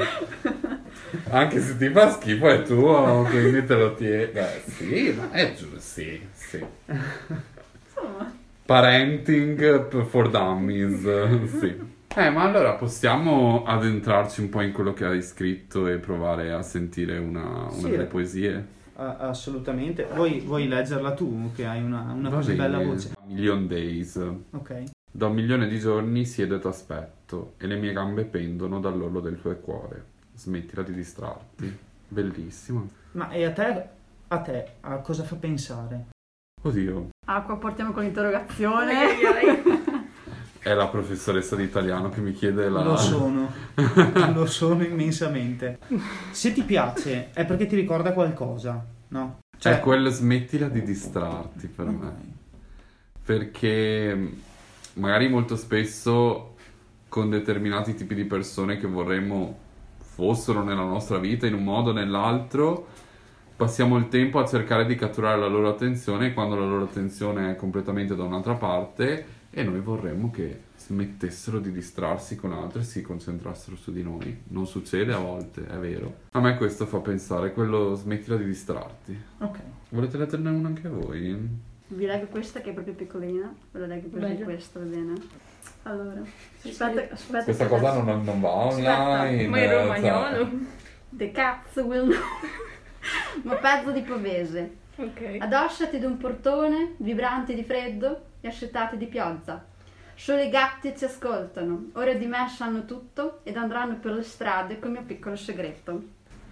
Anche 1.28 1.60
se 1.60 1.76
ti 1.76 1.90
fa 1.90 2.12
schifo 2.12 2.48
è 2.48 2.62
tuo, 2.62 3.26
quindi 3.28 3.66
te 3.66 3.74
lo 3.74 3.94
tieni. 3.96 4.32
Beh, 4.32 4.62
sì, 4.64 5.14
ma 5.14 5.30
è 5.30 5.52
giusto, 5.54 5.78
sì, 5.78 6.26
sì. 6.32 6.64
Insomma, 6.86 8.32
Parenting 8.64 10.06
for 10.06 10.30
dummies, 10.30 11.58
sì. 11.58 11.89
Eh, 12.16 12.28
ma 12.28 12.42
allora 12.42 12.74
possiamo 12.74 13.62
addentrarci 13.64 14.40
un 14.40 14.48
po' 14.48 14.62
in 14.62 14.72
quello 14.72 14.92
che 14.92 15.04
hai 15.04 15.22
scritto 15.22 15.86
e 15.86 15.98
provare 15.98 16.50
a 16.52 16.60
sentire 16.60 17.18
una, 17.18 17.66
una 17.68 17.70
Sì. 17.70 17.88
delle 17.88 18.04
poesie? 18.04 18.66
Ah, 18.96 19.16
assolutamente. 19.28 20.06
Vuoi, 20.12 20.40
vuoi 20.40 20.66
leggerla 20.66 21.14
tu, 21.14 21.52
che 21.54 21.66
hai 21.66 21.80
una, 21.82 22.12
una 22.12 22.28
Va 22.28 22.36
così 22.36 22.54
bene. 22.54 22.68
bella 22.68 22.84
voce? 22.84 23.12
Million 23.26 23.66
Days. 23.68 24.16
Ok. 24.50 24.84
Da 25.12 25.26
un 25.26 25.34
milione 25.34 25.68
di 25.68 25.78
giorni 25.78 26.24
siedo 26.24 26.56
e 26.56 26.58
t'aspetto 26.58 27.54
e 27.58 27.66
le 27.66 27.76
mie 27.76 27.92
gambe 27.92 28.24
pendono 28.24 28.80
dall'orlo 28.80 29.20
del 29.20 29.40
tuo 29.40 29.54
cuore. 29.56 30.04
Smettila 30.34 30.82
di 30.82 30.92
distrarti. 30.92 31.78
Bellissimo. 32.08 32.88
Ma 33.12 33.30
e 33.30 33.44
a 33.44 33.52
te, 33.52 33.84
a 34.28 34.38
te, 34.40 34.66
a 34.80 34.96
cosa 34.98 35.22
fa 35.22 35.36
pensare? 35.36 36.06
Oddio, 36.62 37.08
acqua 37.26 37.56
portiamo 37.56 37.92
con 37.92 38.02
l'interrogazione. 38.02 39.78
È 40.62 40.74
la 40.74 40.88
professoressa 40.88 41.56
di 41.56 41.62
italiano 41.64 42.10
che 42.10 42.20
mi 42.20 42.32
chiede 42.32 42.68
la... 42.68 42.82
Lo 42.82 42.96
sono, 42.96 43.50
lo 44.34 44.46
sono 44.46 44.82
immensamente. 44.84 45.78
Se 46.30 46.52
ti 46.52 46.62
piace 46.64 47.30
è 47.32 47.46
perché 47.46 47.66
ti 47.66 47.76
ricorda 47.76 48.12
qualcosa, 48.12 48.84
no? 49.08 49.38
Cioè, 49.58 49.74
È 49.74 49.80
quel 49.80 50.08
smettila 50.10 50.68
di 50.68 50.82
distrarti 50.82 51.66
per 51.68 51.86
Ok. 51.86 51.94
me. 51.94 52.38
Perché 53.24 54.14
mh, 54.14 54.42
magari 54.94 55.28
molto 55.28 55.56
spesso 55.56 56.54
con 57.08 57.30
determinati 57.30 57.94
tipi 57.94 58.14
di 58.14 58.24
persone 58.24 58.76
che 58.78 58.86
vorremmo 58.86 59.58
fossero 59.98 60.62
nella 60.62 60.84
nostra 60.84 61.18
vita 61.18 61.46
in 61.46 61.54
un 61.54 61.64
modo 61.64 61.90
o 61.90 61.92
nell'altro, 61.92 62.86
passiamo 63.56 63.96
il 63.98 64.08
tempo 64.08 64.38
a 64.38 64.46
cercare 64.46 64.86
di 64.86 64.94
catturare 64.94 65.38
la 65.38 65.46
loro 65.46 65.68
attenzione 65.68 66.32
quando 66.32 66.56
la 66.56 66.66
loro 66.66 66.84
attenzione 66.84 67.50
è 67.52 67.56
completamente 67.56 68.14
da 68.16 68.24
un'altra 68.24 68.54
parte 68.54 69.38
e 69.50 69.62
noi 69.64 69.80
vorremmo 69.80 70.30
che 70.30 70.60
smettessero 70.76 71.58
di 71.58 71.72
distrarsi 71.72 72.36
con 72.36 72.52
altro 72.52 72.80
e 72.80 72.84
si 72.84 73.02
concentrassero 73.02 73.76
su 73.76 73.92
di 73.92 74.02
noi. 74.02 74.42
Non 74.48 74.66
succede 74.66 75.12
a 75.12 75.18
volte, 75.18 75.66
è 75.66 75.76
vero. 75.76 76.20
A 76.32 76.40
me 76.40 76.56
questo 76.56 76.86
fa 76.86 76.98
pensare, 76.98 77.52
quello 77.52 77.94
smettila 77.94 78.36
di 78.36 78.44
distrarti. 78.44 79.22
ok. 79.38 79.58
Volete 79.90 80.16
leggerne 80.18 80.50
una 80.50 80.68
anche 80.68 80.88
voi? 80.88 81.48
Vi 81.88 82.06
leggo 82.06 82.26
questa 82.26 82.60
che 82.60 82.70
è 82.70 82.72
proprio 82.72 82.94
piccolina. 82.94 83.52
Ve 83.72 83.78
la 83.80 83.86
leggo 83.86 84.16
Meglio. 84.16 84.44
questa, 84.44 84.78
va 84.78 84.84
bene? 84.84 85.14
Allora, 85.82 86.20
aspetta, 86.64 87.14
aspetta. 87.14 87.44
Questa 87.44 87.66
cosa 87.66 87.90
adesso- 87.90 88.04
non, 88.04 88.22
non 88.24 88.40
va 88.40 88.66
Aspetta, 88.68 89.00
online. 89.00 89.46
Ma 89.48 89.58
in 89.58 89.70
eh, 89.70 89.74
romagnolo? 89.74 90.50
The 91.10 91.30
cazzo 91.32 91.82
will 91.84 92.04
know. 92.04 92.20
Ma 93.42 93.54
pezzo 93.56 93.90
di 93.90 94.02
pavese. 94.02 94.76
Ok. 95.00 95.36
Adossati 95.38 95.96
ad 95.96 96.02
un 96.04 96.18
portone, 96.18 96.94
vibranti 96.98 97.54
di 97.54 97.64
freddo 97.64 98.24
e 98.42 98.48
ascettati 98.48 98.98
di 98.98 99.06
pioggia. 99.06 99.64
Solo 100.14 100.42
i 100.42 100.50
gatti 100.50 100.94
ci 100.94 101.06
ascoltano, 101.06 101.88
ora 101.94 102.12
di 102.12 102.26
me 102.26 102.46
sanno 102.54 102.84
tutto 102.84 103.40
ed 103.42 103.56
andranno 103.56 103.96
per 103.98 104.12
le 104.12 104.22
strade 104.22 104.78
col 104.78 104.90
mio 104.90 105.02
piccolo 105.02 105.36
segreto. 105.36 106.02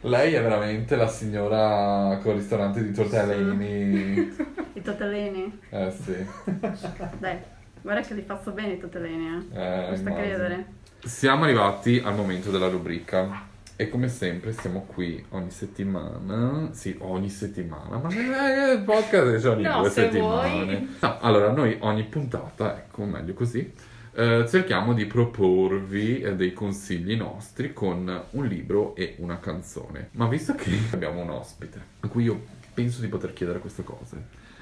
Lei 0.01 0.33
è 0.33 0.41
veramente 0.41 0.97
la 0.97 1.09
signora 1.09 2.19
col 2.23 2.37
ristorante 2.37 2.83
di 2.83 2.93
tortellini. 2.93 4.37
I 4.73 4.81
tortellini, 4.81 5.61
eh 5.69 5.91
sì. 5.91 6.15
dai, 7.19 7.37
guarda 7.83 8.01
che 8.01 8.15
li 8.15 8.23
faccio 8.23 8.53
bene 8.53 8.73
i 8.73 8.79
tortellini, 8.79 9.27
eh. 9.27 9.61
Eh, 9.61 9.89
Basta 9.91 10.09
immagino. 10.09 10.15
credere. 10.15 10.67
Siamo 11.05 11.45
arrivati 11.45 12.01
al 12.03 12.15
momento 12.15 12.51
della 12.51 12.69
rubrica. 12.69 13.47
E 13.81 13.89
come 13.89 14.09
sempre 14.09 14.51
siamo 14.53 14.87
qui 14.93 15.25
ogni 15.29 15.53
settimana. 15.53 16.71
Sì, 16.73 16.97
ogni 16.99 17.29
settimana. 17.29 17.99
Ma 17.99 18.09
eh, 18.09 18.73
il 18.73 18.83
podcast 18.83 19.33
dice 19.37 19.47
ogni 19.49 19.63
No, 19.63 19.83
due 19.83 19.91
se 19.91 20.03
settimane. 20.03 20.65
vuoi. 20.65 20.89
No, 21.01 21.19
allora, 21.21 21.53
noi 21.53 21.77
ogni 21.83 22.03
puntata, 22.03 22.77
ecco, 22.77 23.05
meglio 23.05 23.35
così, 23.35 23.73
eh, 24.15 24.45
cerchiamo 24.49 24.95
di 24.95 25.07
proporvi 25.07 26.21
eh, 26.23 26.35
dei 26.35 26.53
consigli 26.53 27.15
nostri 27.15 27.73
con 27.73 28.23
un 28.31 28.47
libro 28.47 28.97
e 28.97 29.15
una 29.19 29.39
canzone. 29.39 30.09
Ma 30.15 30.27
visto 30.27 30.57
che 30.57 30.73
abbiamo 30.91 31.21
un 31.21 31.31
ospite, 31.31 31.81
a 32.01 32.09
cui 32.09 32.25
io 32.25 32.41
penso 32.75 33.01
di 33.01 33.07
poter 33.07 33.33
chiedere 33.33 33.61
queste 33.61 33.85
cose, 33.85 34.17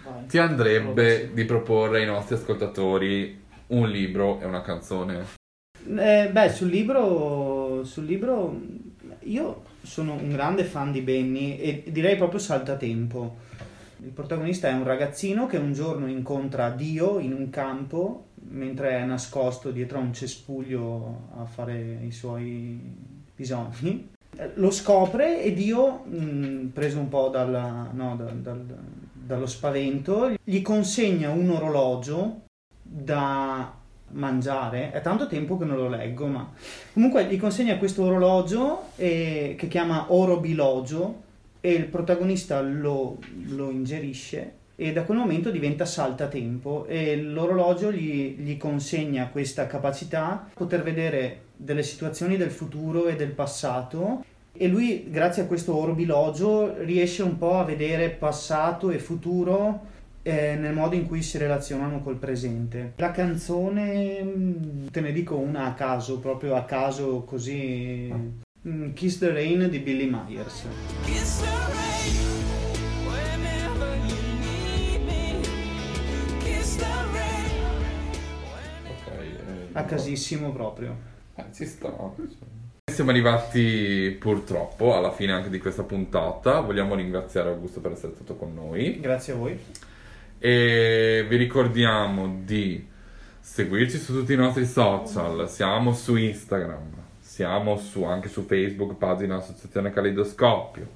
Vai. 0.05 0.27
ti 0.27 0.37
andrebbe 0.37 1.31
di 1.33 1.47
proporre 1.47 2.01
ai 2.01 2.07
nostri 2.07 2.35
ascoltatori 2.35 3.45
un 3.69 3.89
libro 3.89 4.41
e 4.43 4.45
una 4.45 4.61
canzone? 4.61 5.25
Eh, 5.89 6.29
beh, 6.31 6.51
sul 6.51 6.69
libro, 6.69 7.83
sul 7.85 8.05
libro 8.05 8.85
io 9.27 9.63
sono 9.83 10.15
un 10.15 10.31
grande 10.31 10.65
fan 10.65 10.93
di 10.93 11.01
Benny 11.01 11.57
e 11.59 11.85
direi 11.91 12.17
proprio 12.17 12.39
saltatempo. 12.39 13.37
Il 14.03 14.11
protagonista 14.11 14.69
è 14.69 14.73
un 14.73 14.85
ragazzino 14.85 15.47
che 15.47 15.57
un 15.57 15.73
giorno 15.73 16.07
incontra 16.07 16.71
Dio 16.71 17.19
in 17.19 17.33
un 17.33 17.51
campo 17.51 18.27
mentre 18.49 18.91
è 18.91 19.05
nascosto 19.05 19.71
dietro 19.71 19.99
a 19.99 20.03
un 20.03 20.13
cespuglio 20.13 21.29
a 21.37 21.45
fare 21.45 21.99
i 22.03 22.13
suoi 22.13 22.79
bisogni. 23.35 24.11
Lo 24.55 24.71
scopre 24.71 25.43
e 25.43 25.55
Dio, 25.55 26.05
preso 26.73 26.99
un 26.99 27.09
po' 27.09 27.29
dalla- 27.29 27.91
no, 27.93 28.17
da- 28.17 28.25
dal- 28.33 28.79
dallo 29.13 29.47
spavento, 29.47 30.35
gli 30.45 30.61
consegna 30.63 31.31
un 31.31 31.51
orologio 31.51 32.43
da 32.83 33.75
mangiare. 34.13 34.93
È 34.93 35.01
tanto 35.01 35.27
tempo 35.27 35.57
che 35.57 35.65
non 35.65 35.77
lo 35.77 35.89
leggo, 35.89 36.27
ma 36.27 36.51
comunque 36.93 37.27
gli 37.27 37.39
consegna 37.39 37.77
questo 37.79 38.05
orologio 38.05 38.91
eh, 38.97 39.55
che 39.59 39.69
chiama 39.69 40.07
orobilogio 40.13 41.23
e 41.61 41.73
il 41.73 41.87
protagonista 41.87 42.61
lo, 42.61 43.19
lo 43.49 43.71
ingerisce 43.71 44.65
e 44.77 44.93
da 44.93 45.05
quel 45.05 45.17
momento 45.17 45.51
diventa 45.51 45.87
saltatempo 45.87 46.85
e 46.87 47.21
l'orologio 47.21 47.91
gli, 47.91 48.37
gli 48.39 48.59
consegna 48.59 49.29
questa 49.29 49.67
capacità 49.67 50.45
di 50.49 50.53
poter 50.55 50.83
vedere 50.83 51.41
delle 51.57 51.83
situazioni 51.83 52.37
del 52.37 52.51
futuro 52.51 53.07
e 53.07 53.17
del 53.17 53.31
passato 53.31 54.23
e 54.53 54.69
lui 54.69 55.07
grazie 55.11 55.43
a 55.43 55.47
questo 55.47 55.77
orologio 55.77 56.83
riesce 56.85 57.23
un 57.23 57.39
po' 57.39 57.59
a 57.59 57.65
vedere 57.65 58.11
passato 58.11 58.91
e 58.91 58.99
futuro 58.99 59.95
eh, 60.29 60.57
nel 60.57 60.73
modo 60.73 60.97
in 60.97 61.07
cui 61.07 61.23
si 61.23 61.39
relazionano 61.39 62.03
col 62.03 62.17
presente. 62.17 62.95
La 62.97 63.13
canzone, 63.13 64.21
mh, 64.25 64.91
te 64.91 65.01
ne 65.01 65.13
dico 65.13 65.37
una 65.37 65.67
a 65.67 65.75
caso, 65.75 66.19
proprio 66.19 66.57
a 66.57 66.65
caso 66.65 67.23
così. 67.23 68.13
Mm, 68.67 68.93
Kiss 68.93 69.19
the 69.19 69.31
Rain 69.33 69.69
di 69.71 69.79
Billy 69.79 70.11
Myers. 70.11 70.65
Kiss 71.05 71.39
the 71.39 71.47
rain 71.71 73.07
whenever 73.07 73.97
you 74.05 74.17
need 74.41 75.05
me. 75.05 75.41
Kiss 76.43 76.75
the 76.75 76.85
rain. 77.13 77.85
Ok. 78.89 79.13
eh, 79.13 79.69
A 79.75 79.85
casissimo 79.85 80.51
proprio. 80.51 80.97
Eh, 81.37 81.45
ci 81.53 81.67
sta. 81.67 81.95
Siamo 82.93 83.11
arrivati 83.11 84.17
purtroppo 84.19 84.97
alla 84.97 85.13
fine 85.13 85.31
anche 85.33 85.51
di 85.51 85.61
questa 85.61 85.85
puntata. 85.85 86.59
Vogliamo 86.63 86.97
ringraziare 86.97 87.51
Augusto 87.51 87.81
per 87.81 87.93
essere 87.93 88.15
stato 88.15 88.35
con 88.35 88.53
noi. 88.55 88.99
Grazie 88.99 89.35
a 89.35 89.37
voi. 89.37 89.57
E 90.49 91.27
vi 91.29 91.35
ricordiamo 91.39 92.43
di 92.45 92.87
seguirci 93.41 93.99
su 93.99 94.13
tutti 94.13 94.33
i 94.33 94.37
nostri 94.37 94.65
social. 94.65 95.51
Siamo 95.51 95.93
su 95.93 96.15
Instagram, 96.15 96.85
siamo 97.19 97.77
su- 97.77 98.05
anche 98.05 98.29
su 98.29 98.45
Facebook, 98.47 98.95
pagina 98.95 99.39
Associazione 99.39 99.91
Caleidoscopio. 99.91 100.89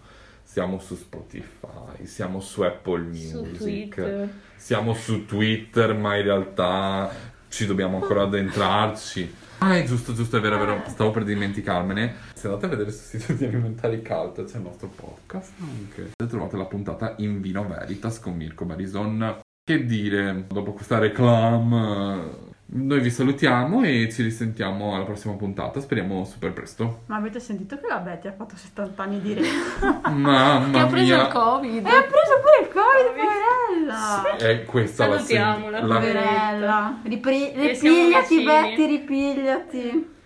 Siamo 0.44 0.78
su 0.78 0.94
Spotify, 0.94 2.04
siamo 2.04 2.38
su 2.38 2.62
Apple 2.62 3.12
Su 3.12 3.40
Music, 3.40 3.56
Twitter. 3.58 4.28
siamo 4.54 4.94
su 4.94 5.26
Twitter, 5.26 5.94
ma 5.96 6.16
in 6.16 6.22
realtà 6.22 7.10
ci 7.48 7.66
dobbiamo 7.66 7.96
ancora 7.96 8.22
addentrarci. 8.30 9.34
Ah, 9.62 9.76
è 9.76 9.84
giusto, 9.84 10.14
giusto, 10.14 10.38
è 10.38 10.40
vero, 10.40 10.56
è 10.56 10.58
vero, 10.58 10.82
stavo 10.86 11.10
per 11.10 11.22
dimenticarmene. 11.22 12.14
Se 12.32 12.46
andate 12.46 12.64
a 12.64 12.68
vedere 12.70 12.90
sul 12.90 13.20
sito 13.20 13.34
di 13.34 13.44
Alimentari 13.44 14.02
Cult 14.02 14.44
c'è 14.44 14.56
il 14.56 14.62
nostro 14.62 14.88
podcast 14.88 15.52
anche. 15.60 16.12
Trovate 16.16 16.56
la 16.56 16.64
puntata 16.64 17.14
In 17.18 17.42
Vino 17.42 17.66
Veritas 17.68 18.20
con 18.20 18.36
Mirko 18.36 18.64
Barison. 18.64 19.40
Che 19.62 19.84
dire, 19.84 20.46
dopo 20.48 20.72
questa 20.72 20.98
reclam, 20.98 22.49
noi 22.72 23.00
vi 23.00 23.10
salutiamo 23.10 23.82
e 23.82 24.08
ci 24.12 24.22
risentiamo 24.22 24.94
alla 24.94 25.04
prossima 25.04 25.34
puntata, 25.34 25.80
speriamo 25.80 26.24
super 26.24 26.52
presto. 26.52 27.00
Ma 27.06 27.16
avete 27.16 27.40
sentito 27.40 27.76
che 27.78 27.86
la 27.88 27.98
Betty 27.98 28.28
ha 28.28 28.32
fatto 28.32 28.56
70 28.56 29.02
anni 29.02 29.20
di 29.20 29.34
re? 29.34 29.42
Mamma 30.10 30.70
Che 30.70 30.78
ha 30.78 30.86
preso 30.86 31.14
mia. 31.14 31.26
il 31.26 31.32
covid. 31.32 31.86
e 31.86 31.88
ha 31.90 32.02
preso 32.02 32.40
pure 32.40 32.60
il 32.62 32.68
covid, 32.68 33.86
poverella! 33.88 34.36
È 34.36 34.64
questa 34.64 35.06
la, 35.06 35.18
sen- 35.18 35.36
Salutiamola, 35.38 35.80
la, 35.84 35.94
poverella. 35.96 36.28
Poverella! 36.30 36.98
Ripri- 37.02 37.52
ripigliati. 37.56 38.44
Betty, 38.44 38.86
ripigliati! 38.86 40.18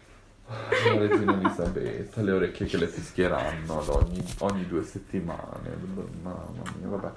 La 0.46 0.98
regina 0.98 1.32
Elisabetta, 1.40 2.20
le 2.20 2.30
orecchie 2.32 2.66
che 2.66 2.76
le 2.76 2.86
fischieranno 2.86 3.80
ad 3.80 3.88
ogni, 3.88 4.22
ogni 4.40 4.66
due 4.66 4.82
settimane. 4.84 5.76
Mamma 6.22 6.44
mia, 6.78 6.88
vabbè. 6.88 7.10